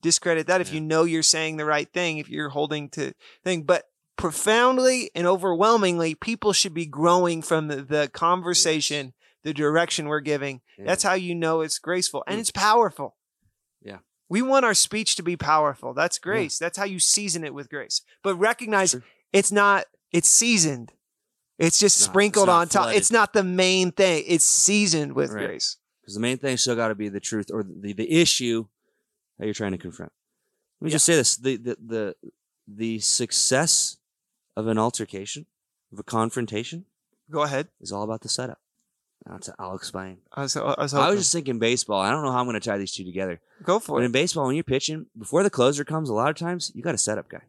discredit 0.00 0.46
that 0.46 0.60
if 0.60 0.68
Yeah. 0.68 0.74
you 0.76 0.80
know 0.80 1.04
you're 1.04 1.22
saying 1.22 1.56
the 1.58 1.64
right 1.64 1.92
thing, 1.92 2.18
if 2.18 2.28
you're 2.28 2.48
holding 2.50 2.88
to 2.90 3.12
thing. 3.44 3.64
But 3.64 3.84
profoundly 4.16 5.10
and 5.14 5.26
overwhelmingly, 5.26 6.14
people 6.14 6.52
should 6.52 6.74
be 6.74 6.86
growing 6.86 7.42
from 7.42 7.68
the, 7.68 7.82
the 7.82 8.10
conversation, 8.12 9.12
the 9.42 9.52
direction 9.52 10.06
we're 10.06 10.20
giving. 10.20 10.60
Yeah. 10.78 10.84
That's 10.86 11.02
how 11.02 11.14
you 11.14 11.34
know 11.34 11.60
it's 11.60 11.78
graceful 11.78 12.24
and 12.26 12.36
Mm. 12.38 12.40
it's 12.40 12.50
powerful. 12.52 13.16
Yeah. 14.38 14.42
We 14.42 14.48
want 14.48 14.64
our 14.64 14.74
speech 14.74 15.16
to 15.16 15.22
be 15.22 15.36
powerful. 15.36 15.94
That's 15.94 16.18
grace. 16.18 16.58
That's 16.58 16.78
how 16.78 16.84
you 16.84 16.98
season 16.98 17.44
it 17.44 17.54
with 17.54 17.68
grace. 17.68 18.02
But 18.22 18.36
recognize 18.36 18.90
Sure. 18.92 19.04
it's 19.32 19.52
not, 19.52 19.84
it's 20.10 20.28
seasoned. 20.28 20.92
It's 21.58 21.78
just 21.78 21.98
It's 21.98 22.06
not- 22.06 22.12
sprinkled 22.12 22.44
it's 22.44 22.46
not 22.48 22.60
on 22.60 22.68
top. 22.68 22.94
It's 22.94 23.10
not 23.10 23.32
the 23.32 23.44
main 23.44 23.92
thing. 23.92 24.24
It's 24.26 24.44
seasoned 24.44 25.12
with 25.14 25.30
Right. 25.32 25.46
grace. 25.46 25.76
Because 26.00 26.14
the 26.14 26.20
main 26.20 26.38
thing 26.38 26.56
still 26.56 26.74
got 26.76 26.88
to 26.88 26.94
be 26.96 27.08
the 27.08 27.20
truth 27.20 27.50
or 27.52 27.62
the, 27.62 27.92
the 27.92 28.10
issue 28.10 28.66
that 29.38 29.44
you're 29.44 29.54
trying 29.54 29.72
to 29.72 29.78
confront. 29.78 30.12
Let 30.80 30.86
me 30.86 30.90
just 30.90 31.04
say 31.04 31.14
this: 31.14 31.36
the, 31.36 31.56
the 31.56 31.76
the 31.80 32.16
the 32.66 32.98
success 32.98 33.98
of 34.56 34.66
an 34.66 34.78
altercation, 34.78 35.46
of 35.92 36.00
a 36.00 36.02
confrontation, 36.02 36.86
Go 37.30 37.42
ahead. 37.42 37.68
is 37.80 37.92
all 37.92 38.02
about 38.02 38.22
the 38.22 38.28
setup. 38.28 38.58
I'll, 39.30 39.38
t- 39.38 39.52
I'll 39.58 39.74
explain. 39.76 40.18
I 40.32 40.42
was, 40.42 40.56
I 40.56 40.62
was, 40.78 40.94
I 40.94 41.08
was 41.10 41.20
just 41.20 41.32
thinking 41.32 41.58
baseball. 41.58 42.00
I 42.00 42.10
don't 42.10 42.24
know 42.24 42.32
how 42.32 42.38
I'm 42.40 42.46
going 42.46 42.58
to 42.58 42.60
tie 42.60 42.76
these 42.78 42.92
two 42.92 43.04
together. 43.04 43.40
go 43.62 43.78
for 43.78 43.96
But 43.98 44.02
it. 44.02 44.06
in 44.06 44.12
baseball, 44.12 44.46
when 44.46 44.54
you're 44.56 44.64
pitching, 44.64 45.06
before 45.16 45.42
the 45.42 45.50
closer 45.50 45.84
comes, 45.84 46.08
a 46.08 46.14
lot 46.14 46.30
of 46.30 46.36
times 46.36 46.72
you 46.74 46.82
got 46.82 46.94
a 46.94 46.98
setup 46.98 47.28
guy 47.28 47.42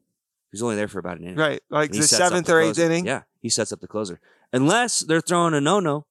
who's 0.51 0.61
only 0.61 0.75
there 0.75 0.87
for 0.87 0.99
about 0.99 1.17
an 1.17 1.23
inning. 1.23 1.35
Right. 1.37 1.61
Like 1.69 1.87
And 1.89 1.95
he 1.95 2.01
the 2.01 2.07
sets 2.07 2.21
up 2.21 2.27
seventh 2.29 2.47
the 2.47 2.53
or 2.53 2.61
eighth 2.61 2.75
closer. 2.75 2.85
inning. 2.91 3.05
Yeah, 3.07 3.23
he 3.41 3.49
sets 3.49 3.71
up 3.71 3.79
the 3.79 3.87
closer. 3.87 4.19
Unless 4.51 4.99
they're 5.01 5.19
throwing 5.21 5.55
a 5.55 5.61
no-no, 5.61 6.05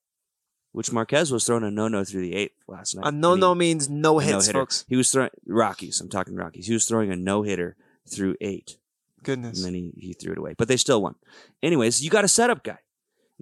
which 0.73 0.91
Marquez 0.91 1.31
was 1.31 1.45
throwing 1.45 1.63
a 1.63 1.71
no-no 1.71 2.03
through 2.03 2.23
the 2.23 2.35
eighth 2.35 2.55
last 2.67 2.97
night. 2.97 3.07
A 3.07 3.13
no 3.13 3.37
no 3.37 3.55
means 3.55 3.89
no 3.89 4.19
a 4.19 4.23
hits, 4.23 4.33
no-hitter. 4.33 4.53
folks. 4.59 4.85
He 4.89 4.97
was 4.97 5.13
throwing 5.13 5.31
Rockies. 5.47 6.01
I'm 6.01 6.09
talking 6.09 6.35
Rockies. 6.35 6.67
He 6.67 6.73
was 6.73 6.87
throwing 6.87 7.13
a 7.13 7.17
no 7.17 7.43
hitter 7.43 7.77
through 8.09 8.35
eight, 8.41 8.79
Goodness. 9.23 9.59
and 9.59 9.67
then 9.67 9.75
he, 9.75 9.93
he 10.09 10.13
threw 10.15 10.33
it 10.33 10.39
away. 10.39 10.55
But 10.59 10.67
they 10.69 10.77
still 10.77 11.01
won. 11.03 11.15
Anyways, 11.63 12.03
you 12.03 12.11
got 12.11 12.25
a 12.25 12.29
setup 12.29 12.65
guy. 12.65 12.79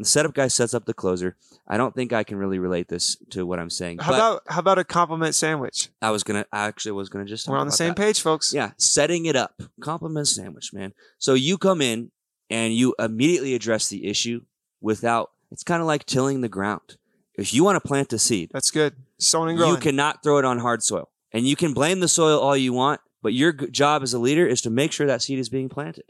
The 0.00 0.06
setup 0.06 0.32
guy 0.32 0.48
sets 0.48 0.72
up 0.72 0.86
the 0.86 0.94
closer. 0.94 1.36
I 1.68 1.76
don't 1.76 1.94
think 1.94 2.14
I 2.14 2.24
can 2.24 2.38
really 2.38 2.58
relate 2.58 2.88
this 2.88 3.18
to 3.32 3.44
what 3.44 3.58
I'm 3.58 3.68
saying. 3.68 3.98
How 3.98 4.14
about 4.14 4.42
how 4.48 4.60
about 4.60 4.78
a 4.78 4.84
compliment 4.84 5.34
sandwich? 5.34 5.90
I 6.00 6.10
was 6.10 6.22
gonna 6.22 6.46
I 6.50 6.68
actually 6.68 6.92
was 6.92 7.10
gonna 7.10 7.26
just 7.26 7.44
talk 7.44 7.52
We're 7.52 7.58
on 7.58 7.66
the 7.66 7.72
same 7.72 7.88
that. 7.88 7.98
page, 7.98 8.22
folks. 8.22 8.54
Yeah, 8.54 8.70
setting 8.78 9.26
it 9.26 9.36
up. 9.36 9.62
Compliment 9.82 10.26
sandwich, 10.26 10.72
man. 10.72 10.94
So 11.18 11.34
you 11.34 11.58
come 11.58 11.82
in 11.82 12.12
and 12.48 12.74
you 12.74 12.94
immediately 12.98 13.54
address 13.54 13.88
the 13.88 14.06
issue 14.06 14.40
without 14.80 15.32
it's 15.50 15.62
kind 15.62 15.82
of 15.82 15.86
like 15.86 16.06
tilling 16.06 16.40
the 16.40 16.48
ground. 16.48 16.96
If 17.34 17.52
you 17.52 17.62
want 17.62 17.76
to 17.76 17.86
plant 17.86 18.10
a 18.14 18.18
seed, 18.18 18.52
That's 18.54 18.70
good. 18.70 18.96
Sowing 19.18 19.50
and 19.50 19.58
growing. 19.58 19.74
you 19.74 19.80
cannot 19.80 20.22
throw 20.22 20.38
it 20.38 20.46
on 20.46 20.60
hard 20.60 20.82
soil. 20.82 21.10
And 21.30 21.46
you 21.46 21.56
can 21.56 21.74
blame 21.74 22.00
the 22.00 22.08
soil 22.08 22.40
all 22.40 22.56
you 22.56 22.72
want, 22.72 23.02
but 23.22 23.34
your 23.34 23.52
job 23.52 24.02
as 24.02 24.14
a 24.14 24.18
leader 24.18 24.46
is 24.46 24.62
to 24.62 24.70
make 24.70 24.92
sure 24.92 25.06
that 25.06 25.20
seed 25.20 25.38
is 25.38 25.50
being 25.50 25.68
planted. 25.68 26.04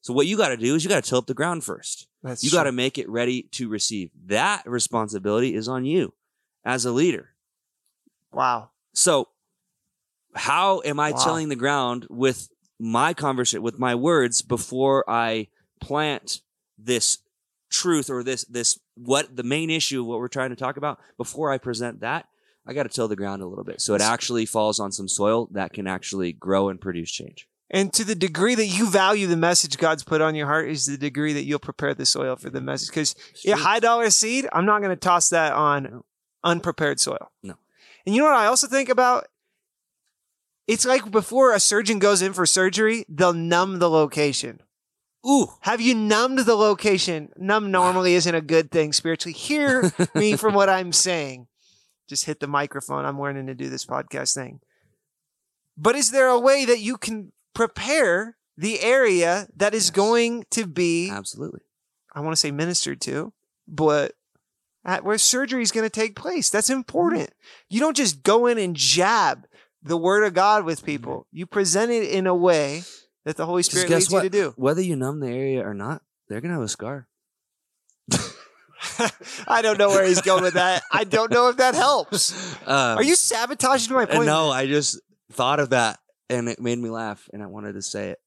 So 0.00 0.14
what 0.14 0.26
you 0.26 0.38
got 0.38 0.48
to 0.48 0.56
do 0.56 0.74
is 0.74 0.82
you 0.82 0.88
got 0.88 1.04
to 1.04 1.08
till 1.08 1.18
up 1.18 1.26
the 1.26 1.34
ground 1.34 1.62
first. 1.62 2.07
That's 2.28 2.44
You 2.44 2.50
got 2.50 2.64
to 2.64 2.72
make 2.72 2.98
it 2.98 3.08
ready 3.08 3.42
to 3.52 3.68
receive. 3.68 4.10
That 4.26 4.62
responsibility 4.66 5.54
is 5.54 5.68
on 5.68 5.84
you 5.84 6.14
as 6.64 6.84
a 6.84 6.92
leader. 6.92 7.30
Wow. 8.32 8.70
So 8.94 9.28
how 10.34 10.82
am 10.84 11.00
I 11.00 11.12
Wow. 11.12 11.24
tilling 11.24 11.48
the 11.48 11.56
ground 11.56 12.06
with 12.10 12.48
my 12.78 13.12
conversation 13.14 13.62
with 13.62 13.78
my 13.78 13.94
words 13.94 14.42
before 14.42 15.08
I 15.10 15.48
plant 15.80 16.42
this 16.78 17.18
truth 17.70 18.08
or 18.08 18.22
this 18.22 18.44
this 18.44 18.78
what 18.94 19.34
the 19.34 19.42
main 19.42 19.68
issue 19.70 20.00
of 20.00 20.06
what 20.06 20.18
we're 20.20 20.28
trying 20.28 20.50
to 20.50 20.56
talk 20.56 20.76
about 20.76 20.98
before 21.16 21.50
I 21.50 21.58
present 21.58 22.00
that 22.00 22.28
I 22.66 22.72
got 22.72 22.84
to 22.84 22.88
till 22.88 23.08
the 23.08 23.16
ground 23.16 23.42
a 23.42 23.46
little 23.46 23.64
bit 23.64 23.80
so 23.80 23.94
it 23.94 24.00
actually 24.00 24.46
falls 24.46 24.78
on 24.78 24.92
some 24.92 25.08
soil 25.08 25.48
that 25.52 25.72
can 25.72 25.86
actually 25.86 26.32
grow 26.32 26.68
and 26.68 26.80
produce 26.80 27.10
change. 27.10 27.48
And 27.70 27.92
to 27.92 28.04
the 28.04 28.14
degree 28.14 28.54
that 28.54 28.66
you 28.66 28.88
value 28.90 29.26
the 29.26 29.36
message 29.36 29.76
God's 29.76 30.02
put 30.02 30.22
on 30.22 30.34
your 30.34 30.46
heart 30.46 30.70
is 30.70 30.86
the 30.86 30.96
degree 30.96 31.34
that 31.34 31.44
you'll 31.44 31.58
prepare 31.58 31.94
the 31.94 32.06
soil 32.06 32.36
for 32.36 32.48
the 32.48 32.62
message. 32.62 32.88
Because 32.88 33.14
a 33.46 33.52
high 33.52 33.78
dollar 33.78 34.08
seed, 34.10 34.48
I'm 34.52 34.64
not 34.64 34.78
going 34.78 34.90
to 34.90 34.96
toss 34.96 35.28
that 35.30 35.52
on 35.52 36.02
unprepared 36.42 36.98
soil. 36.98 37.30
No. 37.42 37.54
And 38.06 38.14
you 38.14 38.22
know 38.22 38.28
what 38.28 38.38
I 38.38 38.46
also 38.46 38.66
think 38.66 38.88
about? 38.88 39.26
It's 40.66 40.86
like 40.86 41.10
before 41.10 41.52
a 41.52 41.60
surgeon 41.60 41.98
goes 41.98 42.22
in 42.22 42.32
for 42.32 42.46
surgery, 42.46 43.04
they'll 43.08 43.32
numb 43.34 43.78
the 43.78 43.90
location. 43.90 44.60
Ooh, 45.26 45.48
Have 45.62 45.80
you 45.80 45.94
numbed 45.94 46.40
the 46.40 46.54
location? 46.54 47.30
Numb 47.36 47.70
normally 47.70 48.14
isn't 48.14 48.34
a 48.34 48.40
good 48.40 48.70
thing 48.70 48.92
spiritually. 48.92 49.34
Hear 49.34 49.92
me 50.14 50.36
from 50.38 50.54
what 50.54 50.68
I'm 50.68 50.92
saying. 50.92 51.48
Just 52.08 52.24
hit 52.24 52.40
the 52.40 52.46
microphone. 52.46 53.04
I'm 53.04 53.20
learning 53.20 53.46
to 53.48 53.54
do 53.54 53.68
this 53.68 53.84
podcast 53.84 54.34
thing. 54.34 54.60
But 55.76 55.96
is 55.96 56.12
there 56.12 56.28
a 56.28 56.38
way 56.38 56.64
that 56.64 56.80
you 56.80 56.96
can 56.96 57.32
prepare 57.54 58.36
the 58.56 58.80
area 58.80 59.48
that 59.56 59.74
is 59.74 59.84
Yes. 59.86 59.90
going 59.90 60.44
to 60.50 60.66
be, 60.66 61.10
absolutely. 61.10 61.60
I 62.14 62.20
want 62.20 62.32
to 62.32 62.36
say 62.36 62.50
ministered 62.50 63.00
to, 63.02 63.32
but 63.66 64.12
at 64.84 65.04
where 65.04 65.18
surgery 65.18 65.62
is 65.62 65.70
going 65.72 65.84
to 65.84 65.90
take 65.90 66.16
place? 66.16 66.50
That's 66.50 66.70
important. 66.70 67.30
You 67.68 67.78
don't 67.80 67.96
just 67.96 68.22
go 68.22 68.46
in 68.46 68.58
and 68.58 68.74
jab 68.74 69.46
the 69.82 69.96
word 69.96 70.24
of 70.24 70.34
God 70.34 70.64
with 70.64 70.84
people. 70.84 71.26
You 71.30 71.46
present 71.46 71.92
it 71.92 72.10
in 72.10 72.26
a 72.26 72.34
way 72.34 72.82
that 73.24 73.36
the 73.36 73.44
Holy 73.46 73.62
Spirit 73.62 73.90
leads 73.90 74.10
what? 74.10 74.24
you 74.24 74.30
to 74.30 74.36
do. 74.36 74.54
Whether 74.56 74.80
you 74.82 74.96
numb 74.96 75.20
the 75.20 75.28
area 75.28 75.64
or 75.66 75.74
not, 75.74 76.02
they're 76.28 76.40
going 76.40 76.50
to 76.50 76.54
have 76.56 76.62
a 76.64 76.68
scar. 76.68 77.06
I 79.46 79.60
don't 79.62 79.78
know 79.78 79.88
where 79.88 80.04
he's 80.06 80.20
going 80.22 80.42
with 80.42 80.54
that. 80.54 80.82
I 80.92 81.04
don't 81.04 81.30
know 81.30 81.48
if 81.48 81.56
that 81.58 81.74
helps. 81.74 82.56
Um, 82.68 82.98
Are 82.98 83.02
you 83.02 83.14
sabotaging 83.16 83.94
my 83.94 84.02
Uh, 84.02 84.06
point? 84.06 84.26
No, 84.26 84.50
I 84.50 84.66
just 84.66 85.00
thought 85.32 85.58
of 85.58 85.70
that 85.70 85.98
and 86.30 86.48
it 86.48 86.60
made 86.60 86.78
me 86.78 86.90
laugh 86.90 87.28
and 87.32 87.42
I 87.42 87.46
wanted 87.46 87.74
to 87.74 87.82
say 87.82 88.10
it. 88.10 88.20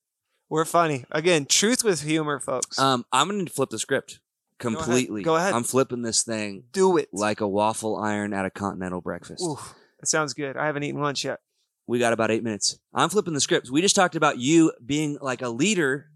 We're 0.50 0.66
funny. 0.66 1.06
Again, 1.12 1.46
truth 1.46 1.84
with 1.84 2.02
humor, 2.02 2.40
folks. 2.40 2.78
Um, 2.78 3.06
I'm 3.12 3.30
going 3.30 3.46
to 3.46 3.52
flip 3.52 3.70
the 3.70 3.80
script 3.80 4.20
completely. 4.60 5.24
Go 5.24 5.36
ahead. 5.38 5.54
I'm 5.54 5.64
flipping 5.64 6.02
this 6.02 6.24
thing 6.24 6.66
Do 6.74 6.98
it. 6.98 7.08
like 7.14 7.40
a 7.42 7.48
waffle 7.48 7.96
iron 7.98 8.34
at 8.34 8.46
a 8.46 8.50
continental 8.50 9.00
breakfast. 9.02 9.44
Oof, 9.44 9.74
that 10.00 10.08
sounds 10.08 10.34
good. 10.34 10.58
I 10.58 10.66
haven't 10.66 10.84
eaten 10.84 11.02
lunch 11.02 11.24
yet. 11.24 11.40
We 11.88 12.00
got 12.00 12.14
about 12.14 12.32
eight 12.32 12.44
minutes. 12.44 12.78
I'm 12.94 13.10
flipping 13.10 13.34
the 13.34 13.42
script. 13.42 13.70
We 13.70 13.82
just 13.82 13.96
talked 13.96 14.16
about 14.16 14.38
you 14.40 14.72
being 14.86 15.18
like 15.22 15.42
a 15.42 15.50
leader. 15.50 16.08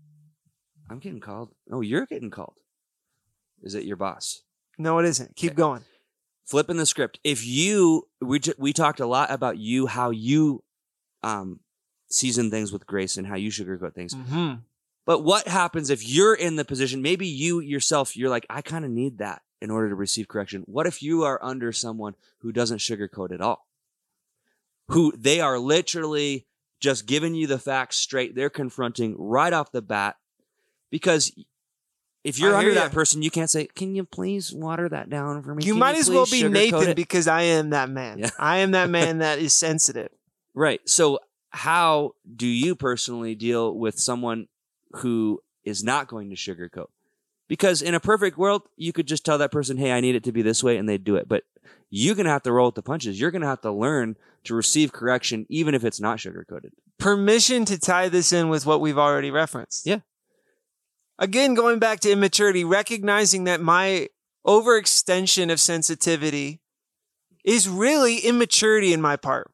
I'm 0.90 1.00
getting 1.00 1.20
called. 1.20 1.50
Oh, 1.72 1.82
you're 1.82 2.06
getting 2.06 2.30
called. 2.30 2.56
Is 3.64 3.74
it 3.74 3.84
your 3.86 3.98
boss? 3.98 4.42
No, 4.78 5.00
it 5.00 5.06
isn't. 5.06 5.36
Keep 5.36 5.52
Okay. 5.52 5.58
going. 5.58 5.82
flipping 6.46 6.78
the 6.78 6.86
script. 6.86 7.20
If 7.24 7.46
you 7.46 8.04
we 8.22 8.40
we 8.58 8.74
talked 8.74 9.00
a 9.00 9.08
lot 9.08 9.32
about 9.32 9.58
you 9.58 9.88
how 9.88 10.12
you 10.12 10.64
um 11.24 11.60
season 12.16 12.50
things 12.50 12.72
with 12.72 12.88
grace 12.88 13.18
and 13.18 13.28
how 13.28 13.36
you 13.36 13.52
sugarcoat 13.52 13.94
things. 13.94 14.14
Mm-hmm. 14.14 14.56
But 15.06 15.24
what 15.24 15.48
happens 15.48 15.90
if 15.90 16.08
you're 16.08 16.34
in 16.34 16.56
the 16.56 16.66
position 16.66 17.02
maybe 17.02 17.28
you 17.28 17.60
yourself 17.60 18.18
you're 18.18 18.30
like 18.30 18.46
I 18.50 18.62
kind 18.62 18.86
of 18.86 18.92
need 18.92 19.20
that 19.20 19.42
in 19.62 19.70
order 19.72 19.90
to 19.90 19.96
receive 19.96 20.28
correction. 20.28 20.64
What 20.66 20.88
if 20.88 21.02
you 21.02 21.24
are 21.24 21.40
under 21.44 21.72
someone 21.72 22.16
who 22.40 22.52
doesn't 22.52 22.80
sugarcoat 22.80 23.32
at 23.32 23.42
all? 23.42 23.68
Who 24.90 25.12
they 25.18 25.40
are 25.42 25.58
literally 25.58 26.46
just 26.80 27.06
giving 27.06 27.34
you 27.34 27.48
the 27.48 27.58
facts 27.58 27.98
straight. 27.98 28.36
They're 28.36 28.50
confronting 28.50 29.16
right 29.18 29.54
off 29.54 29.72
the 29.72 29.82
bat 29.82 30.18
because 30.92 31.32
if 32.24 32.40
you're 32.40 32.56
under 32.56 32.72
hear 32.72 32.80
that 32.82 32.92
person, 32.92 33.22
you 33.22 33.30
can't 33.30 33.50
say, 33.50 33.68
"Can 33.68 33.96
you 33.96 34.04
please 34.04 34.52
water 34.52 34.90
that 34.90 35.10
down 35.10 35.44
for 35.44 35.54
me?" 35.54 35.64
You 35.64 35.74
Can 35.74 35.80
might 35.80 35.96
as 35.96 36.10
well 36.10 36.26
be 36.26 36.48
Nathan 36.48 36.90
it?" 36.90 36.96
because 36.96 37.28
I 37.28 37.44
am 37.44 37.70
that 37.70 37.90
man. 37.90 38.20
Yeah. 38.20 38.30
I 38.40 38.58
am 38.58 38.72
that 38.72 38.90
man 38.98 39.20
that 39.20 39.40
is 39.40 39.54
sensitive. 39.54 40.10
Right. 40.54 40.82
So, 40.90 41.20
how 41.56 42.12
do 42.36 42.46
you 42.46 42.76
personally 42.76 43.34
deal 43.34 43.74
with 43.74 43.98
someone 43.98 44.48
who 44.92 45.40
is 45.64 45.84
not 45.84 46.08
going 46.08 46.30
to 46.30 46.36
sugarcoat? 46.36 46.88
Because 47.48 47.82
in 47.82 47.94
a 47.94 48.00
perfect 48.00 48.38
world, 48.38 48.64
you 48.76 48.92
could 48.92 49.08
just 49.08 49.24
tell 49.24 49.38
that 49.38 49.52
person, 49.52 49.78
"Hey, 49.78 49.92
I 49.92 50.02
need 50.02 50.16
it 50.16 50.24
to 50.26 50.32
be 50.32 50.42
this 50.42 50.64
way," 50.64 50.78
and 50.78 50.90
they'd 50.90 51.04
do 51.04 51.16
it. 51.16 51.28
But 51.28 51.44
you're 51.90 52.16
gonna 52.16 52.30
have 52.30 52.44
to 52.44 52.52
roll 52.52 52.68
with 52.68 52.76
the 52.76 52.82
punches. 52.82 53.20
You're 53.20 53.32
gonna 53.32 53.46
have 53.46 53.62
to 53.62 53.72
learn 53.72 54.16
to 54.44 54.54
receive 54.56 54.92
correction, 54.92 55.46
even 55.48 55.74
if 55.74 55.86
it's 55.86 56.00
not 56.00 56.18
sugarcoated. 56.18 56.72
Permission 56.98 57.64
to 57.66 57.80
tie 57.80 58.10
this 58.10 58.34
in 58.34 58.50
with 58.50 58.66
what 58.66 58.82
we've 58.82 58.98
already 58.98 59.32
referenced. 59.32 59.86
Yeah. 59.86 60.00
Again, 61.18 61.54
going 61.54 61.80
back 61.80 62.02
to 62.02 62.12
immaturity, 62.12 62.66
recognizing 62.66 63.46
that 63.46 63.62
my 63.62 64.10
overextension 64.46 65.52
of 65.52 65.60
sensitivity 65.60 66.62
is 67.46 67.70
really 67.70 68.18
immaturity 68.20 68.92
in 68.92 69.02
my 69.02 69.16
part. 69.16 69.52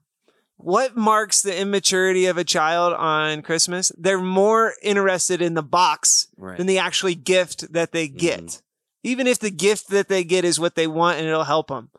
What 0.64 0.96
marks 0.96 1.42
the 1.42 1.58
immaturity 1.58 2.26
of 2.28 2.38
a 2.38 2.44
child 2.44 2.94
on 2.94 3.42
Christmas? 3.42 3.92
They're 3.98 4.20
more 4.20 4.74
interested 4.82 5.42
in 5.42 5.54
the 5.54 5.64
box 5.64 6.28
Right. 6.38 6.58
than 6.58 6.68
the 6.68 6.78
actually 6.78 7.16
gift 7.16 7.74
that 7.74 7.92
they 7.92 8.08
get. 8.08 8.46
Mhm. 8.46 8.62
Even 9.04 9.28
if 9.28 9.40
the 9.40 9.50
gift 9.52 9.90
that 9.90 10.08
they 10.08 10.24
get 10.24 10.46
is 10.46 10.60
what 10.60 10.76
they 10.76 10.88
want 10.88 11.18
and 11.18 11.28
it'll 11.28 11.44
help 11.44 11.68
them. 11.70 11.90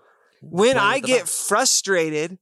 When 0.40 0.76
I 0.78 1.00
the 1.00 1.06
get 1.06 1.20
box. 1.22 1.46
frustrated 1.46 2.38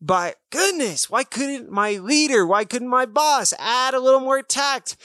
by 0.00 0.34
goodness, 0.50 1.08
why 1.10 1.24
couldn't 1.24 1.70
my 1.70 1.92
leader, 1.92 2.46
why 2.46 2.64
couldn't 2.64 2.88
my 2.88 3.06
boss 3.06 3.52
add 3.58 3.94
a 3.94 4.00
little 4.00 4.20
more 4.20 4.42
tact? 4.42 4.96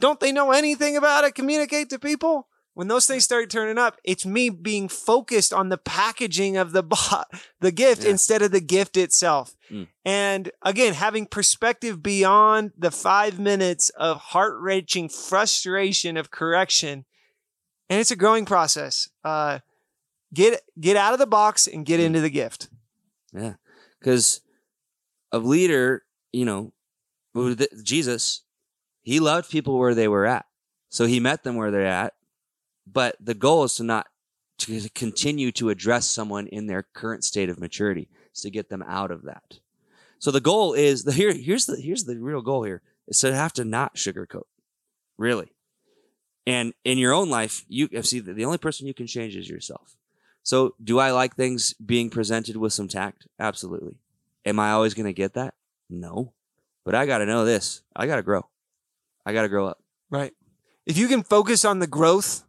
Don't 0.00 0.18
they 0.20 0.32
know 0.32 0.50
anything 0.52 0.96
about 0.96 1.10
how 1.10 1.20
to 1.22 1.32
communicate 1.32 1.90
to 1.90 1.98
people? 1.98 2.48
When 2.74 2.88
those 2.88 3.06
things 3.06 3.22
start 3.24 3.50
turning 3.50 3.78
up, 3.78 3.98
it's 4.02 4.26
me 4.26 4.50
being 4.50 4.88
focused 4.88 5.52
on 5.52 5.68
the 5.68 5.78
packaging 5.78 6.56
of 6.56 6.72
the 6.72 6.82
bo- 6.82 6.96
the 7.60 7.70
gift 7.70 8.02
Yeah. 8.04 8.10
instead 8.10 8.42
of 8.42 8.50
the 8.50 8.60
gift 8.60 8.96
itself. 8.96 9.54
Mm. 9.70 9.86
And 10.04 10.50
again, 10.62 10.94
having 10.94 11.26
perspective 11.26 12.02
beyond 12.02 12.72
the 12.76 12.90
five 12.90 13.38
minutes 13.38 13.90
of 13.90 14.18
heart 14.18 14.56
wrenching 14.60 15.08
frustration 15.08 16.16
of 16.16 16.30
correction. 16.32 17.04
And 17.88 18.00
it's 18.00 18.10
a 18.10 18.16
growing 18.16 18.44
process. 18.44 19.08
Uh, 19.22 19.60
get 20.32 20.60
get 20.80 20.96
out 20.96 21.12
of 21.12 21.20
the 21.20 21.26
box 21.26 21.68
and 21.68 21.86
get 21.86 22.00
Mm. 22.00 22.04
into 22.06 22.20
the 22.20 22.30
gift. 22.30 22.68
Yeah. 23.32 23.54
Because 24.00 24.40
a 25.30 25.38
leader, 25.38 26.02
you 26.32 26.44
know, 26.44 26.72
Jesus, 27.82 28.42
he 29.02 29.20
loved 29.20 29.50
people 29.50 29.78
where 29.78 29.94
they 29.94 30.08
were 30.08 30.26
at. 30.26 30.46
So 30.88 31.06
he 31.06 31.20
met 31.20 31.42
them 31.44 31.56
where 31.56 31.70
they're 31.70 31.86
at. 31.86 32.14
But 32.86 33.16
the 33.20 33.34
goal 33.34 33.64
is 33.64 33.74
to 33.76 33.84
not 33.84 34.08
to 34.58 34.88
continue 34.90 35.50
to 35.52 35.70
address 35.70 36.08
someone 36.08 36.46
in 36.46 36.66
their 36.66 36.86
current 36.94 37.24
state 37.24 37.48
of 37.48 37.58
maturity, 37.58 38.08
is 38.34 38.42
to 38.42 38.50
get 38.50 38.68
them 38.68 38.84
out 38.86 39.10
of 39.10 39.22
that. 39.22 39.58
So 40.18 40.30
the 40.30 40.40
goal 40.40 40.74
is 40.74 41.04
the 41.04 41.12
here 41.12 41.32
here's 41.32 41.66
the 41.66 41.80
here's 41.80 42.04
the 42.04 42.18
real 42.18 42.42
goal 42.42 42.62
here 42.62 42.82
is 43.06 43.18
to 43.20 43.34
have 43.34 43.52
to 43.54 43.64
not 43.64 43.96
sugarcoat. 43.96 44.44
Really. 45.18 45.52
And 46.46 46.74
in 46.84 46.98
your 46.98 47.12
own 47.12 47.30
life, 47.30 47.64
you 47.68 47.88
see 48.02 48.20
the 48.20 48.44
only 48.44 48.58
person 48.58 48.86
you 48.86 48.94
can 48.94 49.06
change 49.06 49.34
is 49.36 49.48
yourself. 49.48 49.96
So, 50.42 50.74
do 50.82 50.98
I 50.98 51.10
like 51.10 51.36
things 51.36 51.72
being 51.74 52.10
presented 52.10 52.56
with 52.58 52.74
some 52.74 52.86
tact? 52.86 53.26
Absolutely. 53.38 53.96
Am 54.44 54.60
I 54.60 54.72
always 54.72 54.92
going 54.92 55.06
to 55.06 55.14
get 55.14 55.32
that? 55.34 55.54
No. 55.88 56.34
But 56.84 56.94
I 56.94 57.06
got 57.06 57.18
to 57.18 57.26
know 57.26 57.46
this. 57.46 57.82
I 57.96 58.06
got 58.06 58.16
to 58.16 58.22
grow. 58.22 58.46
I 59.24 59.32
got 59.32 59.42
to 59.42 59.48
grow 59.48 59.66
up. 59.66 59.82
Right. 60.10 60.34
If 60.84 60.98
you 60.98 61.08
can 61.08 61.22
focus 61.22 61.64
on 61.64 61.78
the 61.78 61.86
growth, 61.86 62.43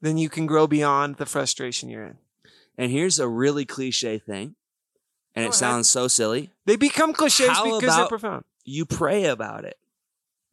then 0.00 0.16
you 0.18 0.28
can 0.28 0.46
grow 0.46 0.66
beyond 0.66 1.16
the 1.16 1.26
frustration 1.26 1.88
you're 1.88 2.04
in. 2.04 2.18
And 2.76 2.90
here's 2.92 3.18
a 3.18 3.26
really 3.28 3.64
cliche 3.64 4.18
thing, 4.18 4.54
and 5.34 5.42
Go 5.44 5.46
it 5.46 5.46
ahead. 5.46 5.54
sounds 5.54 5.88
so 5.88 6.06
silly. 6.08 6.50
They 6.64 6.76
become 6.76 7.12
cliches 7.12 7.48
How 7.48 7.64
because 7.64 7.80
they're 7.80 7.90
about- 7.90 8.08
profound. 8.08 8.44
You 8.64 8.84
pray 8.84 9.24
about 9.24 9.64
it 9.64 9.78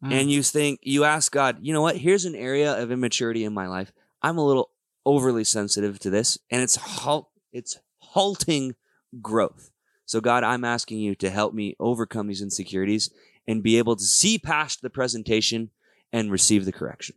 Mm. 0.02 0.12
and 0.12 0.30
you 0.30 0.42
think, 0.42 0.80
you 0.82 1.04
ask 1.04 1.30
God, 1.32 1.58
you 1.62 1.72
know 1.72 1.80
what? 1.82 1.96
Here's 1.98 2.24
an 2.24 2.34
area 2.34 2.72
of 2.82 2.90
immaturity 2.90 3.44
in 3.44 3.54
my 3.54 3.66
life. 3.66 3.92
I'm 4.22 4.36
a 4.38 4.44
little 4.46 4.70
overly 5.06 5.44
sensitive 5.44 5.98
to 6.00 6.10
this, 6.10 6.36
and 6.50 6.62
it's 6.62 6.76
halt, 6.76 7.30
it's 7.52 7.78
halting 7.98 8.74
growth. 9.22 9.70
So, 10.04 10.20
God, 10.20 10.44
I'm 10.44 10.64
asking 10.64 10.98
you 10.98 11.14
to 11.16 11.30
help 11.30 11.54
me 11.54 11.76
overcome 11.80 12.26
these 12.26 12.42
insecurities 12.42 13.10
and 13.48 13.62
be 13.62 13.78
able 13.78 13.96
to 13.96 14.04
see 14.04 14.38
past 14.38 14.82
the 14.82 14.90
presentation 14.90 15.70
and 16.12 16.30
receive 16.30 16.64
the 16.64 16.72
correction. 16.72 17.16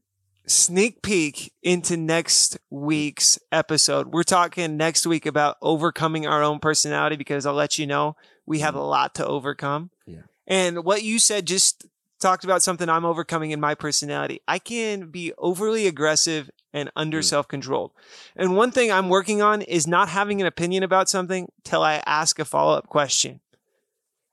Sneak 0.49 1.03
peek 1.03 1.53
into 1.61 1.95
next 1.95 2.57
week's 2.71 3.37
episode. 3.51 4.07
We're 4.07 4.23
talking 4.23 4.77
next 4.77 5.05
week 5.05 5.27
about 5.27 5.57
overcoming 5.61 6.25
our 6.25 6.41
own 6.41 6.57
personality 6.57 7.17
because 7.17 7.45
I'll 7.45 7.53
let 7.53 7.77
you 7.77 7.85
know 7.85 8.15
we 8.47 8.57
have 8.61 8.73
a 8.73 8.81
lot 8.81 9.13
to 9.15 9.27
overcome. 9.27 9.91
Yeah. 10.07 10.21
And 10.47 10.83
what 10.83 11.03
you 11.03 11.19
said 11.19 11.45
just 11.45 11.85
talked 12.19 12.43
about 12.43 12.63
something 12.63 12.89
I'm 12.89 13.05
overcoming 13.05 13.51
in 13.51 13.59
my 13.59 13.75
personality. 13.75 14.41
I 14.47 14.57
can 14.57 15.11
be 15.11 15.33
overly 15.37 15.85
aggressive 15.85 16.49
and 16.73 16.89
under 16.95 17.19
Mm. 17.19 17.25
self 17.25 17.47
controlled. 17.47 17.91
And 18.35 18.57
one 18.57 18.71
thing 18.71 18.91
I'm 18.91 19.09
working 19.09 19.43
on 19.43 19.61
is 19.61 19.85
not 19.85 20.09
having 20.09 20.41
an 20.41 20.47
opinion 20.47 20.81
about 20.81 21.09
something 21.09 21.51
till 21.63 21.83
I 21.83 22.01
ask 22.07 22.39
a 22.39 22.45
follow 22.45 22.75
up 22.75 22.87
question. 22.87 23.39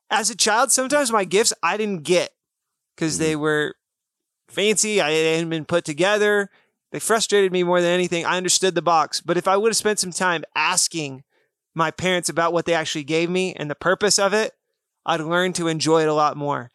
As 0.09 0.31
a 0.31 0.35
child, 0.35 0.72
sometimes 0.72 1.12
my 1.12 1.24
gifts 1.24 1.52
I 1.62 1.76
didn't 1.76 2.05
get 2.05 2.31
because 2.94 3.18
they 3.18 3.37
were 3.37 3.74
fancy. 4.48 5.00
I 5.00 5.11
hadn't 5.11 5.50
been 5.50 5.64
put 5.64 5.85
together. 5.85 6.50
They 6.92 6.98
frustrated 7.00 7.52
me 7.52 7.62
more 7.62 7.80
than 7.80 7.90
anything. 7.90 8.24
I 8.24 8.37
understood 8.37 8.74
the 8.74 8.82
box. 8.82 9.20
But 9.20 9.37
if 9.37 9.48
I 9.48 9.56
would 9.56 9.70
have 9.70 9.76
spent 9.76 9.98
some 9.98 10.12
time 10.12 10.44
asking 10.54 11.24
my 11.74 11.90
parents 11.90 12.28
about 12.28 12.52
what 12.52 12.64
they 12.64 12.74
actually 12.74 13.04
gave 13.04 13.28
me 13.28 13.52
and 13.54 13.70
the 13.70 13.74
purpose 13.74 14.18
of 14.18 14.32
it, 14.32 14.52
I'd 15.04 15.20
learn 15.20 15.52
to 15.54 15.68
enjoy 15.68 16.02
it 16.02 16.09
a 16.09 16.14
lot 16.14 16.37
more. 16.37 16.70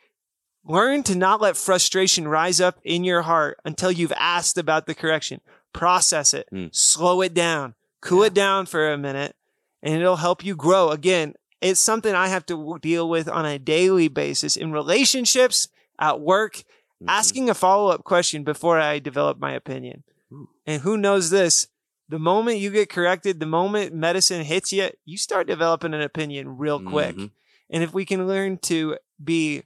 Learn 0.63 1.01
to 1.03 1.15
not 1.15 1.41
let 1.41 1.57
frustration 1.57 2.27
rise 2.27 2.61
up 2.61 2.79
in 2.83 3.03
your 3.03 3.23
heart 3.23 3.57
until 3.65 3.91
you've 3.91 4.13
asked 4.15 4.57
about 4.57 4.85
the 4.85 4.93
correction. 4.93 5.41
Process 5.73 6.33
it, 6.33 6.47
Mm. 6.53 6.75
slow 6.75 7.21
it 7.21 7.33
down, 7.33 7.73
cool 8.01 8.19
Yeah. 8.21 8.27
it 8.27 8.33
down 8.35 8.65
for 8.67 8.91
a 8.91 8.97
minute, 8.97 9.35
and 9.81 9.95
it'll 9.95 10.17
help 10.17 10.45
you 10.45 10.55
grow. 10.55 10.89
Again, 10.89 11.33
it's 11.61 11.79
something 11.79 12.13
I 12.13 12.27
have 12.27 12.45
to 12.47 12.77
deal 12.81 13.09
with 13.09 13.27
on 13.27 13.45
a 13.45 13.57
daily 13.57 14.07
basis 14.07 14.55
in 14.55 14.71
relationships, 14.71 15.67
at 15.97 16.19
work, 16.19 16.63
Mhm. 17.01 17.05
asking 17.07 17.49
a 17.49 17.53
follow 17.53 17.89
up 17.91 18.03
question 18.03 18.43
before 18.43 18.79
I 18.79 18.99
develop 18.99 19.39
my 19.39 19.53
opinion. 19.53 20.03
Ooh. 20.31 20.49
And 20.65 20.81
who 20.83 20.97
knows 20.97 21.29
this? 21.29 21.67
The 22.09 22.19
moment 22.19 22.59
you 22.59 22.69
get 22.71 22.89
corrected, 22.89 23.39
the 23.39 23.45
moment 23.45 23.93
medicine 23.93 24.43
hits 24.43 24.71
you, 24.73 24.89
you 25.05 25.17
start 25.17 25.47
developing 25.47 25.93
an 25.93 26.01
opinion 26.01 26.57
real 26.57 26.79
quick. 26.81 27.15
Mhm. 27.15 27.31
And 27.69 27.83
if 27.83 27.93
we 27.93 28.05
can 28.05 28.27
learn 28.27 28.57
to 28.59 28.97
be, 29.23 29.63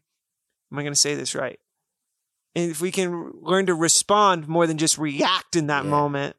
am 0.72 0.78
I 0.80 0.84
going 0.84 0.94
to 0.94 1.00
say 1.00 1.16
this 1.16 1.34
right? 1.36 1.60
And 2.56 2.72
if 2.72 2.80
we 2.80 2.92
can 2.92 3.32
learn 3.42 3.66
to 3.66 3.74
respond 3.76 4.48
more 4.48 4.66
than 4.68 4.78
just 4.78 4.98
react 4.98 5.56
in 5.56 5.68
that 5.68 5.84
Yeah. 5.84 5.90
moment, 5.90 6.36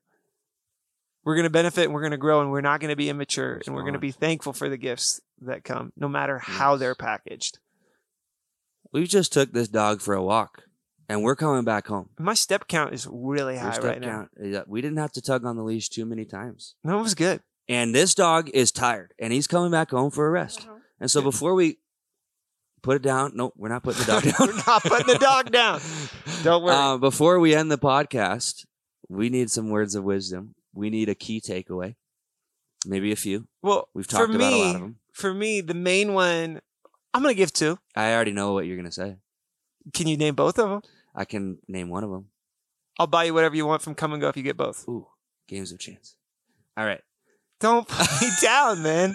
we're 1.25 1.35
going 1.35 1.45
to 1.45 1.51
benefit 1.51 1.85
and 1.87 1.93
we're 1.93 2.01
going 2.03 2.13
to 2.13 2.17
grow 2.17 2.41
and 2.41 2.51
we're 2.53 2.61
not 2.61 2.81
going 2.81 2.89
to 2.91 2.97
be 2.97 3.09
immature 3.11 3.61
and 3.67 3.75
we're 3.75 3.83
going 3.83 3.93
to 3.95 3.99
be 3.99 4.13
thankful 4.13 4.53
for 4.53 4.69
the 4.69 4.77
gifts 4.79 5.21
that 5.41 5.65
come, 5.65 5.93
no 5.97 6.09
matter 6.09 6.39
how 6.39 6.77
they're 6.77 6.95
packaged. 6.95 7.59
We 8.93 9.07
just 9.09 9.33
took 9.33 9.53
this 9.53 9.67
dog 9.69 10.01
for 10.01 10.15
a 10.15 10.23
walk 10.23 10.66
and 11.09 11.23
we're 11.23 11.37
coming 11.37 11.65
back 11.65 11.87
home. 11.87 12.11
My 12.19 12.35
step 12.35 12.67
count 12.69 12.93
is 12.95 13.07
really 13.11 13.55
Your 13.55 13.63
high 13.63 13.73
step 13.73 13.85
right 13.85 14.01
now. 14.01 14.09
count- 14.09 14.31
yeah, 14.43 14.63
We 14.67 14.81
didn't 14.81 14.99
have 14.99 15.13
to 15.13 15.23
tug 15.23 15.45
on 15.45 15.57
the 15.57 15.63
leash 15.63 15.89
too 15.89 16.05
many 16.07 16.25
times. 16.25 16.75
No, 16.85 16.99
it 16.99 17.03
was 17.03 17.15
good. 17.15 17.43
And 17.69 17.95
this 17.95 18.15
dog 18.15 18.49
is 18.51 18.71
tired 18.73 19.13
and 19.19 19.33
he's 19.33 19.47
coming 19.47 19.71
back 19.71 19.91
home 19.91 20.11
for 20.11 20.27
a 20.27 20.31
rest. 20.31 20.67
And 21.01 21.11
so 21.11 21.21
Uh-huh. 21.21 21.27
Yeah. 21.27 21.31
before 21.31 21.55
we 21.55 21.79
put 22.83 22.97
it 22.97 23.03
down. 23.03 23.33
Nope, 23.35 23.55
we're 23.57 23.69
not 23.69 23.83
putting 23.83 24.05
the 24.05 24.13
dog 24.13 24.23
down. 24.25 24.35
We're 24.39 24.63
not 24.67 24.83
putting 24.83 25.07
the 25.09 25.19
dog 25.19 25.51
down. 25.51 25.81
Don't 26.45 26.63
worry. 26.63 26.75
Uh, 26.77 26.97
before 26.99 27.41
we 27.41 27.55
end 27.55 27.71
the 27.71 27.79
podcast, 27.79 28.65
we 29.09 29.29
need 29.29 29.51
some 29.51 29.71
words 29.71 29.95
of 29.97 30.05
wisdom. 30.05 30.55
We 30.73 30.91
need 30.91 31.09
a 31.09 31.15
key 31.15 31.41
takeaway, 31.41 31.97
maybe 32.87 33.11
a 33.11 33.17
few. 33.17 33.49
well, 33.63 33.89
We've 33.95 34.05
for 34.07 34.13
talked 34.13 34.35
about 34.35 34.53
a 34.53 34.57
lot 34.57 34.75
of 34.77 34.81
them. 34.83 34.97
for 35.13 35.33
me, 35.35 35.61
the 35.63 35.75
main 35.75 36.13
one, 36.13 36.61
I'm 37.15 37.23
gonna 37.23 37.35
give 37.35 37.53
two. 37.53 37.79
I 37.97 38.13
already 38.15 38.33
know 38.33 38.53
what 38.53 38.67
you're 38.67 38.77
gonna 38.77 38.93
say. 38.93 39.17
Can 39.95 40.07
you 40.07 40.17
name 40.17 40.35
both 40.35 40.59
of 40.59 40.69
them? 40.69 40.83
I 41.17 41.25
can 41.25 41.59
name 41.67 41.89
one 41.89 42.05
of 42.05 42.11
them. 42.11 42.27
I'll 42.99 43.07
buy 43.07 43.25
you 43.25 43.35
whatever 43.35 43.57
you 43.57 43.67
want 43.67 43.83
from 43.83 43.95
Kum 43.95 44.19
& 44.19 44.21
Go 44.21 44.29
if 44.29 44.37
you 44.37 44.43
get 44.43 44.57
both. 44.57 44.87
Ooh, 44.89 45.07
games 45.49 45.73
of 45.73 45.79
chance. 45.79 46.15
All 46.77 46.85
right. 46.85 47.01
Don't 47.59 47.89
put 47.89 48.07
me 48.21 48.29
down, 48.43 48.83
man. 48.83 49.15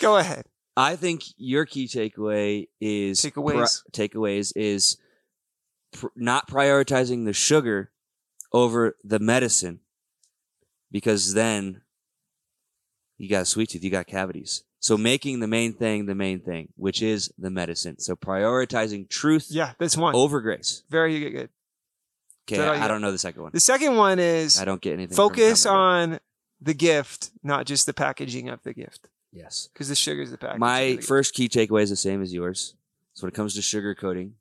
Go 0.00 0.16
ahead. 0.16 0.44
I 0.76 0.96
think 0.96 1.22
your 1.36 1.64
key 1.64 1.86
takeaway 1.86 2.68
is 2.80 3.20
Takeaways. 3.20 3.82
pri- 3.92 4.06
takeaways 4.08 4.52
is 4.56 4.98
pr- 5.92 6.08
not 6.16 6.48
prioritizing 6.48 7.24
the 7.24 7.32
sugar 7.32 7.92
over 8.52 8.96
the 9.02 9.18
medicine 9.18 9.80
because 10.90 11.34
then 11.34 11.82
you 13.18 13.28
got 13.28 13.42
a 13.42 13.46
sweet 13.46 13.70
tooth, 13.70 13.82
you 13.84 13.90
got 13.90 14.06
cavities. 14.06 14.64
So 14.86 14.96
making 14.96 15.40
the 15.40 15.48
main 15.48 15.72
thing 15.72 16.06
the 16.06 16.14
main 16.14 16.38
thing, 16.38 16.68
which 16.76 17.02
is 17.02 17.32
the 17.36 17.50
medicine. 17.50 17.98
So 17.98 18.14
prioritizing 18.14 19.08
truth 19.08 19.48
Yeah, 19.50 19.72
that's 19.80 19.96
one. 19.96 20.14
over 20.14 20.40
grace. 20.40 20.84
Very 20.88 21.18
good. 21.28 21.50
Okay, 22.46 22.58
that 22.58 22.68
all 22.68 22.76
you 22.76 22.80
I, 22.82 22.84
I 22.84 22.88
don't 22.88 23.00
know 23.00 23.10
the 23.10 23.18
second 23.18 23.42
one. 23.42 23.50
The 23.52 23.58
second 23.58 23.96
one 23.96 24.20
is 24.20 24.60
I 24.60 24.64
don't 24.64 24.80
get 24.80 24.92
anything. 24.92 25.16
focus 25.16 25.64
Kum 25.64 25.72
& 25.72 25.74
Go. 25.74 25.76
on 25.80 26.20
the 26.60 26.72
gift, 26.72 27.30
not 27.42 27.66
just 27.66 27.86
the 27.86 27.92
packaging 27.94 28.48
of 28.48 28.62
the 28.62 28.72
gift, 28.72 29.08
yes. 29.32 29.68
because 29.72 29.88
the 29.88 29.96
sugar 29.96 30.22
is 30.22 30.30
the 30.30 30.38
package. 30.38 30.60
My 30.60 30.84
the 30.84 30.94
gift. 30.98 31.08
first 31.08 31.34
key 31.34 31.48
takeaway 31.48 31.82
is 31.82 31.90
the 31.90 31.96
same 31.96 32.22
as 32.22 32.32
yours. 32.32 32.76
So 33.14 33.24
when 33.24 33.30
it 33.32 33.34
comes 33.34 33.54
to 33.56 33.62
sugar 33.62 33.92
coating, 33.96 34.34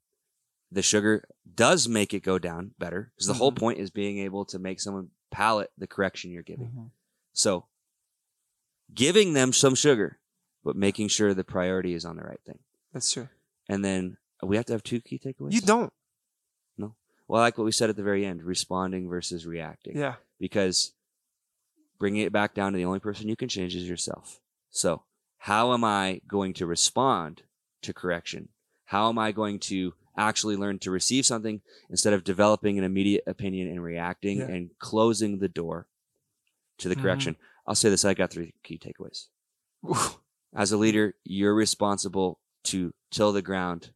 the 0.71 0.84
sugar 0.84 1.23
does 1.55 1.88
make 1.88 2.13
it 2.13 2.21
go 2.21 2.38
down 2.38 2.75
better 2.77 3.12
because 3.15 3.25
the 3.25 3.34
whole 3.34 3.51
Mhm. 3.51 3.58
point 3.58 3.79
is 3.79 3.89
being 3.89 4.19
able 4.19 4.45
to 4.45 4.60
make 4.60 4.79
someone 4.79 5.10
palate 5.31 5.71
the 5.75 5.88
correction 5.88 6.29
you're 6.29 6.43
giving. 6.43 6.67
Mhm. 6.67 6.89
So 7.34 7.65
giving 8.93 9.34
them 9.34 9.51
some 9.51 9.73
sugar, 9.73 10.19
but 10.65 10.75
making 10.75 11.08
sure 11.08 11.34
the 11.34 11.43
priority 11.45 11.93
is 11.93 12.04
on 12.04 12.17
the 12.17 12.23
right 12.23 12.41
thing. 12.45 12.60
That's 12.91 13.12
true. 13.13 13.30
And 13.69 13.86
then 13.86 14.17
uh, 14.43 14.47
we 14.47 14.58
have 14.58 14.65
to 14.65 14.73
have 14.73 14.84
two 14.84 14.99
key 14.99 15.17
takeaways. 15.19 15.54
You 15.54 15.62
don't. 15.62 15.93
No. 16.78 16.95
Well, 17.28 17.39
I 17.41 17.45
like 17.45 17.58
what 17.58 17.63
we 17.63 17.71
said 17.71 17.89
at 17.89 17.95
the 17.95 18.04
very 18.04 18.25
end, 18.25 18.43
responding 18.43 19.08
versus 19.08 19.45
reacting. 19.45 19.95
Yeah. 19.97 20.15
because 20.39 20.91
bringing 21.97 22.23
it 22.23 22.34
back 22.34 22.54
down 22.54 22.73
to 22.73 22.78
the 22.78 22.84
only 22.86 22.99
person 22.99 23.30
you 23.30 23.38
can 23.38 23.47
change 23.47 23.73
is 23.75 23.88
yourself. 23.88 24.41
So, 24.69 25.04
how 25.38 25.73
am 25.73 25.84
I 25.86 26.19
going 26.28 26.54
to 26.56 26.65
respond 26.65 27.43
to 27.84 27.93
correction? 27.93 28.49
How 28.86 29.08
am 29.10 29.17
I 29.17 29.32
going 29.32 29.60
to 29.60 29.93
actually 30.17 30.56
learn 30.58 30.80
to 30.80 30.91
receive 30.91 31.25
something 31.25 31.62
instead 31.89 32.12
of 32.13 32.23
developing 32.23 32.78
an 32.78 32.84
immediate 32.84 33.23
opinion 33.28 33.67
and 33.69 33.82
reacting 33.84 34.39
Yeah. 34.39 34.47
and 34.47 34.71
closing 34.80 35.39
the 35.39 35.47
door 35.47 35.88
to 36.80 36.89
the 36.89 36.95
Mhm. 36.95 37.01
correction? 37.01 37.36
I'll 37.67 37.75
say 37.75 37.89
this 37.89 38.04
I 38.06 38.13
got 38.13 38.32
three 38.32 38.54
key 38.63 38.78
takeaways. 38.78 39.28
As 40.55 40.71
a 40.71 40.77
leader, 40.77 41.15
you're 41.23 41.53
responsible 41.53 42.39
to 42.65 42.93
till 43.11 43.31
the 43.33 43.41
ground 43.41 43.91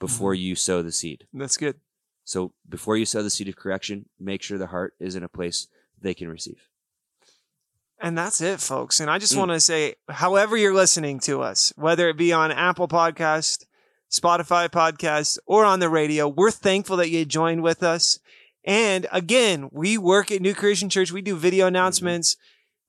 before 0.00 0.34
Mm-hmm. 0.34 0.42
you 0.42 0.54
sow 0.54 0.82
the 0.82 0.92
seed. 0.92 1.26
That's 1.32 1.56
good. 1.56 1.76
So, 2.24 2.52
before 2.68 2.96
you 2.96 3.04
sow 3.04 3.22
the 3.22 3.30
seed 3.30 3.48
of 3.48 3.56
correction, 3.56 4.06
make 4.18 4.42
sure 4.42 4.56
the 4.56 4.68
heart 4.68 4.94
is 4.98 5.14
in 5.16 5.22
a 5.22 5.28
place 5.28 5.66
they 6.00 6.14
can 6.14 6.28
receive. 6.28 6.68
And 8.00 8.16
that's 8.18 8.40
it, 8.40 8.60
folks. 8.60 9.00
And 9.00 9.10
I 9.10 9.18
just 9.18 9.34
Mm. 9.34 9.38
want 9.38 9.50
to 9.52 9.60
say, 9.60 9.94
however 10.08 10.56
you're 10.56 10.74
listening 10.74 11.20
to 11.20 11.42
us, 11.42 11.72
whether 11.76 12.08
it 12.08 12.16
be 12.16 12.32
on 12.32 12.50
Apple 12.52 12.88
Podcast, 12.88 13.64
Spotify 14.10 14.68
Podcast, 14.68 15.38
or 15.46 15.64
on 15.64 15.80
the 15.80 15.88
radio, 15.88 16.28
we're 16.28 16.50
thankful 16.50 16.96
that 16.98 17.10
you 17.10 17.24
joined 17.24 17.62
with 17.62 17.82
us. 17.82 18.18
And 18.64 19.06
again, 19.12 19.68
we 19.72 19.98
work 19.98 20.30
at 20.30 20.40
New 20.42 20.54
Creation 20.54 20.88
Church. 20.88 21.12
We 21.12 21.22
do 21.22 21.36
video 21.36 21.66
announcements. 21.66 22.36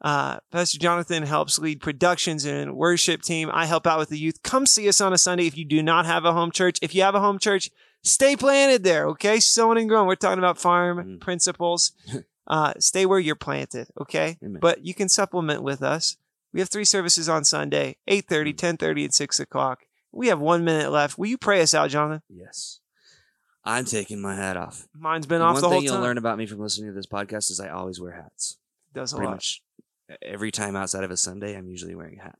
Uh, 0.02 0.38
Pastor 0.52 0.78
Jonathan 0.78 1.24
helps 1.24 1.58
lead 1.58 1.82
productions 1.82 2.46
and 2.46 2.76
worship 2.76 3.22
team. 3.22 3.50
I 3.54 3.66
help 3.66 3.88
out 3.88 3.98
with 4.00 4.10
the 4.10 4.20
youth. 4.20 4.44
Come 4.44 4.66
see 4.66 4.88
us 4.88 5.02
on 5.02 5.14
a 5.14 5.18
Sunday 5.18 5.48
if 5.48 5.58
you 5.58 5.66
do 5.66 5.82
not 5.82 6.06
have 6.06 6.26
a 6.26 6.34
home 6.34 6.52
church. 6.52 6.78
If 6.82 6.94
you 6.94 7.02
have 7.02 7.16
a 7.16 7.20
home 7.20 7.40
church, 7.40 7.72
stay 8.04 8.36
planted 8.36 8.84
there, 8.84 9.08
okay? 9.08 9.40
Sowing 9.40 9.78
and 9.80 9.90
growing. 9.90 10.08
We're 10.08 10.16
talking 10.16 10.38
about 10.40 10.58
farm 10.60 10.98
Mm. 11.18 11.22
principles. 11.22 11.92
Uh, 12.48 12.74
stay 12.78 13.08
where 13.08 13.18
you're 13.18 13.34
planted, 13.36 13.88
okay? 14.00 14.38
Amen. 14.44 14.60
But 14.62 14.86
you 14.86 14.94
can 14.94 15.10
supplement 15.10 15.64
with 15.64 15.82
us. 15.82 16.16
We 16.54 16.60
have 16.60 16.70
three 16.70 16.86
services 16.86 17.28
on 17.28 17.44
Sunday, 17.44 17.98
8.30, 18.08 18.54
Mm. 18.54 18.78
10.30, 18.78 19.04
and 19.06 19.12
6 19.16 19.40
o'clock. 19.40 19.80
We 20.12 20.28
have 20.28 20.40
one 20.40 20.64
minute 20.64 20.92
left. 20.92 21.18
Will 21.18 21.26
you 21.26 21.40
pray 21.40 21.60
us 21.64 21.74
out, 21.74 21.90
Jonathan? 21.90 22.22
Yes. 22.30 22.82
I'm 23.64 23.86
taking 23.86 24.22
my 24.22 24.36
hat 24.36 24.58
off. 24.58 24.86
Mine's 24.94 25.26
been 25.26 25.40
The 25.40 25.46
off 25.46 25.54
One 25.56 25.62
the 25.64 25.70
whole 25.70 25.80
thing 25.80 25.88
time. 25.90 25.96
you'll 25.96 26.04
learn 26.04 26.20
about 26.20 26.38
me 26.38 26.46
from 26.46 26.60
listening 26.60 26.92
to 26.92 26.94
this 26.96 27.08
podcast 27.08 27.50
is 27.50 27.60
I 27.60 27.70
always 27.70 28.00
wear 28.00 28.12
hats. 28.12 28.58
Does 28.94 29.12
a 29.14 29.16
Pretty 29.16 29.26
lot. 29.26 29.34
much 29.38 29.64
every 30.22 30.52
time 30.52 30.76
outside 30.76 31.04
of 31.04 31.12
a 31.12 31.18
Sunday, 31.18 31.56
I'm 31.56 31.68
usually 31.68 31.96
wearing 31.96 32.20
a 32.20 32.24
hat. 32.24 32.40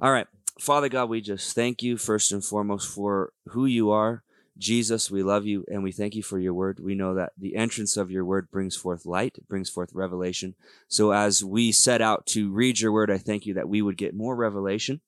All 0.00 0.12
right. 0.12 0.26
Father 0.58 0.88
God, 0.88 1.08
we 1.08 1.20
just 1.20 1.54
thank 1.54 1.82
you 1.82 1.96
first 1.96 2.32
and 2.32 2.44
foremost 2.44 2.88
for 2.88 3.32
who 3.48 3.66
you 3.66 3.90
are. 3.90 4.22
Jesus, 4.58 5.10
we 5.10 5.22
love 5.22 5.44
you 5.44 5.66
and 5.68 5.82
we 5.82 5.92
thank 5.92 6.14
you 6.14 6.22
for 6.22 6.38
your 6.38 6.54
word. 6.54 6.80
We 6.80 6.94
know 6.94 7.14
that 7.14 7.32
the 7.36 7.56
entrance 7.56 7.98
of 7.98 8.10
your 8.10 8.24
word 8.24 8.50
brings 8.50 8.74
forth 8.74 9.04
light, 9.04 9.36
brings 9.48 9.68
forth 9.68 9.90
revelation. 9.92 10.54
So 10.88 11.12
as 11.12 11.44
we 11.44 11.72
set 11.72 12.00
out 12.00 12.24
to 12.28 12.50
read 12.50 12.80
your 12.80 12.92
word, 12.92 13.10
I 13.10 13.18
thank 13.18 13.44
you 13.44 13.52
that 13.54 13.68
we 13.68 13.82
would 13.82 13.98
get 13.98 14.14
more 14.14 14.34
revelation 14.34 15.02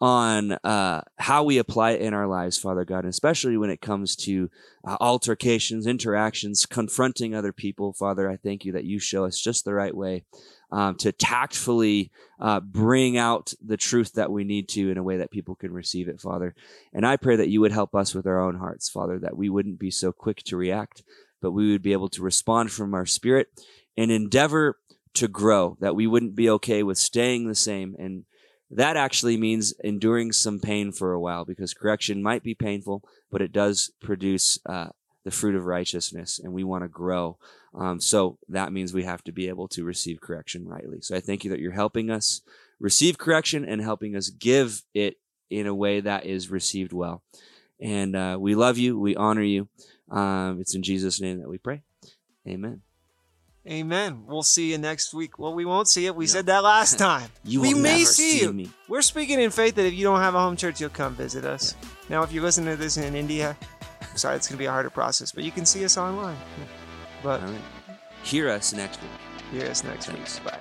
on 0.00 0.52
uh, 0.64 1.00
how 1.18 1.44
we 1.44 1.56
apply 1.56 1.92
it 1.92 2.02
in 2.02 2.12
our 2.12 2.26
lives, 2.26 2.58
Father 2.58 2.84
God, 2.84 3.04
and 3.04 3.08
especially 3.08 3.56
when 3.56 3.70
it 3.70 3.80
comes 3.80 4.16
to 4.16 4.50
uh, 4.86 4.98
altercations, 5.00 5.86
interactions, 5.86 6.66
confronting 6.66 7.34
other 7.34 7.52
people. 7.52 7.94
Father, 7.94 8.28
I 8.28 8.36
thank 8.36 8.66
you 8.66 8.72
that 8.72 8.84
you 8.84 8.98
show 8.98 9.24
us 9.24 9.40
just 9.40 9.64
the 9.64 9.72
right 9.72 9.96
way 9.96 10.24
um, 10.74 10.96
to 10.96 11.12
tactfully 11.12 12.10
uh, 12.40 12.58
bring 12.58 13.16
out 13.16 13.54
the 13.64 13.76
truth 13.76 14.14
that 14.14 14.32
we 14.32 14.42
need 14.42 14.68
to 14.70 14.90
in 14.90 14.98
a 14.98 15.04
way 15.04 15.18
that 15.18 15.30
people 15.30 15.54
can 15.54 15.72
receive 15.72 16.08
it, 16.08 16.20
Father. 16.20 16.52
And 16.92 17.06
I 17.06 17.16
pray 17.16 17.36
that 17.36 17.48
you 17.48 17.60
would 17.60 17.70
help 17.70 17.94
us 17.94 18.12
with 18.12 18.26
our 18.26 18.40
own 18.40 18.56
hearts, 18.56 18.88
Father, 18.88 19.20
that 19.20 19.36
we 19.36 19.48
wouldn't 19.48 19.78
be 19.78 19.92
so 19.92 20.10
quick 20.10 20.42
to 20.46 20.56
react, 20.56 21.04
but 21.40 21.52
we 21.52 21.70
would 21.70 21.80
be 21.80 21.92
able 21.92 22.08
to 22.08 22.22
respond 22.22 22.72
from 22.72 22.92
our 22.92 23.06
spirit 23.06 23.46
and 23.96 24.10
endeavor 24.10 24.76
to 25.14 25.28
grow, 25.28 25.76
that 25.78 25.94
we 25.94 26.08
wouldn't 26.08 26.34
be 26.34 26.50
okay 26.50 26.82
with 26.82 26.98
staying 26.98 27.46
the 27.46 27.54
same. 27.54 27.94
And 27.96 28.24
that 28.68 28.96
actually 28.96 29.36
means 29.36 29.74
enduring 29.84 30.32
some 30.32 30.58
pain 30.58 30.90
for 30.90 31.12
a 31.12 31.20
while 31.20 31.44
because 31.44 31.72
correction 31.72 32.20
might 32.20 32.42
be 32.42 32.56
painful, 32.56 33.04
but 33.30 33.42
it 33.42 33.52
does 33.52 33.92
produce 34.00 34.58
uh, 34.66 34.88
the 35.24 35.30
fruit 35.30 35.54
of 35.54 35.64
righteousness, 35.64 36.38
and 36.42 36.52
we 36.52 36.64
want 36.64 36.84
to 36.84 36.88
grow. 36.88 37.38
Um, 37.74 38.00
so 38.00 38.38
that 38.48 38.72
means 38.72 38.92
we 38.92 39.04
have 39.04 39.24
to 39.24 39.32
be 39.32 39.48
able 39.48 39.68
to 39.68 39.84
receive 39.84 40.20
correction 40.20 40.66
rightly. 40.66 40.98
So 41.00 41.16
I 41.16 41.20
thank 41.20 41.44
you 41.44 41.50
that 41.50 41.60
you're 41.60 41.72
helping 41.72 42.10
us 42.10 42.42
receive 42.78 43.18
correction 43.18 43.64
and 43.64 43.80
helping 43.80 44.14
us 44.16 44.28
give 44.28 44.82
it 44.94 45.16
in 45.50 45.66
a 45.66 45.74
way 45.74 46.00
that 46.00 46.26
is 46.26 46.50
received 46.50 46.92
well. 46.92 47.22
And 47.80 48.14
uh, 48.14 48.36
we 48.38 48.54
love 48.54 48.78
you. 48.78 48.98
We 48.98 49.16
honor 49.16 49.42
you. 49.42 49.68
Um, 50.10 50.60
it's 50.60 50.74
in 50.74 50.82
Jesus' 50.82 51.20
name 51.20 51.40
that 51.40 51.48
we 51.48 51.58
pray. 51.58 51.82
Amen. 52.46 52.82
Amen. 53.66 54.24
We'll 54.26 54.42
see 54.42 54.70
you 54.72 54.78
next 54.78 55.14
week. 55.14 55.38
Well, 55.38 55.54
we 55.54 55.64
won't 55.64 55.88
see 55.88 56.04
it. 56.04 56.14
We 56.14 56.26
No. 56.26 56.28
said 56.32 56.46
that 56.46 56.62
last 56.62 56.98
time. 56.98 57.30
You 57.44 57.62
we 57.62 57.72
will 57.72 57.80
may 57.80 57.98
never 58.00 58.04
see 58.04 58.30
see 58.38 58.42
you. 58.44 58.52
me. 58.52 58.70
We're 58.88 59.00
speaking 59.00 59.40
in 59.40 59.50
faith 59.50 59.74
that 59.76 59.86
if 59.86 59.94
you 59.94 60.04
don't 60.04 60.20
have 60.20 60.34
a 60.34 60.38
home 60.40 60.56
church, 60.56 60.82
you'll 60.82 60.90
come 60.90 61.14
visit 61.14 61.46
us. 61.46 61.74
Now, 62.10 62.22
if 62.22 62.30
you're 62.30 62.42
listening 62.42 62.76
to 62.76 62.76
this 62.76 62.98
in 62.98 63.14
India, 63.14 63.56
sorry, 64.16 64.36
it's 64.36 64.48
going 64.48 64.56
to 64.56 64.58
be 64.58 64.66
a 64.66 64.70
harder 64.70 64.90
process, 64.90 65.32
but 65.32 65.44
you 65.44 65.50
can 65.50 65.64
see 65.66 65.84
us 65.84 65.96
online. 65.96 66.36
But 67.22 67.40
right. 67.40 67.60
Hear 68.22 68.50
us 68.50 68.74
next 68.74 69.00
week. 69.00 69.10
hear 69.50 69.70
us 69.70 69.82
next 69.82 70.12
week. 70.12 70.44
Bye. 70.44 70.58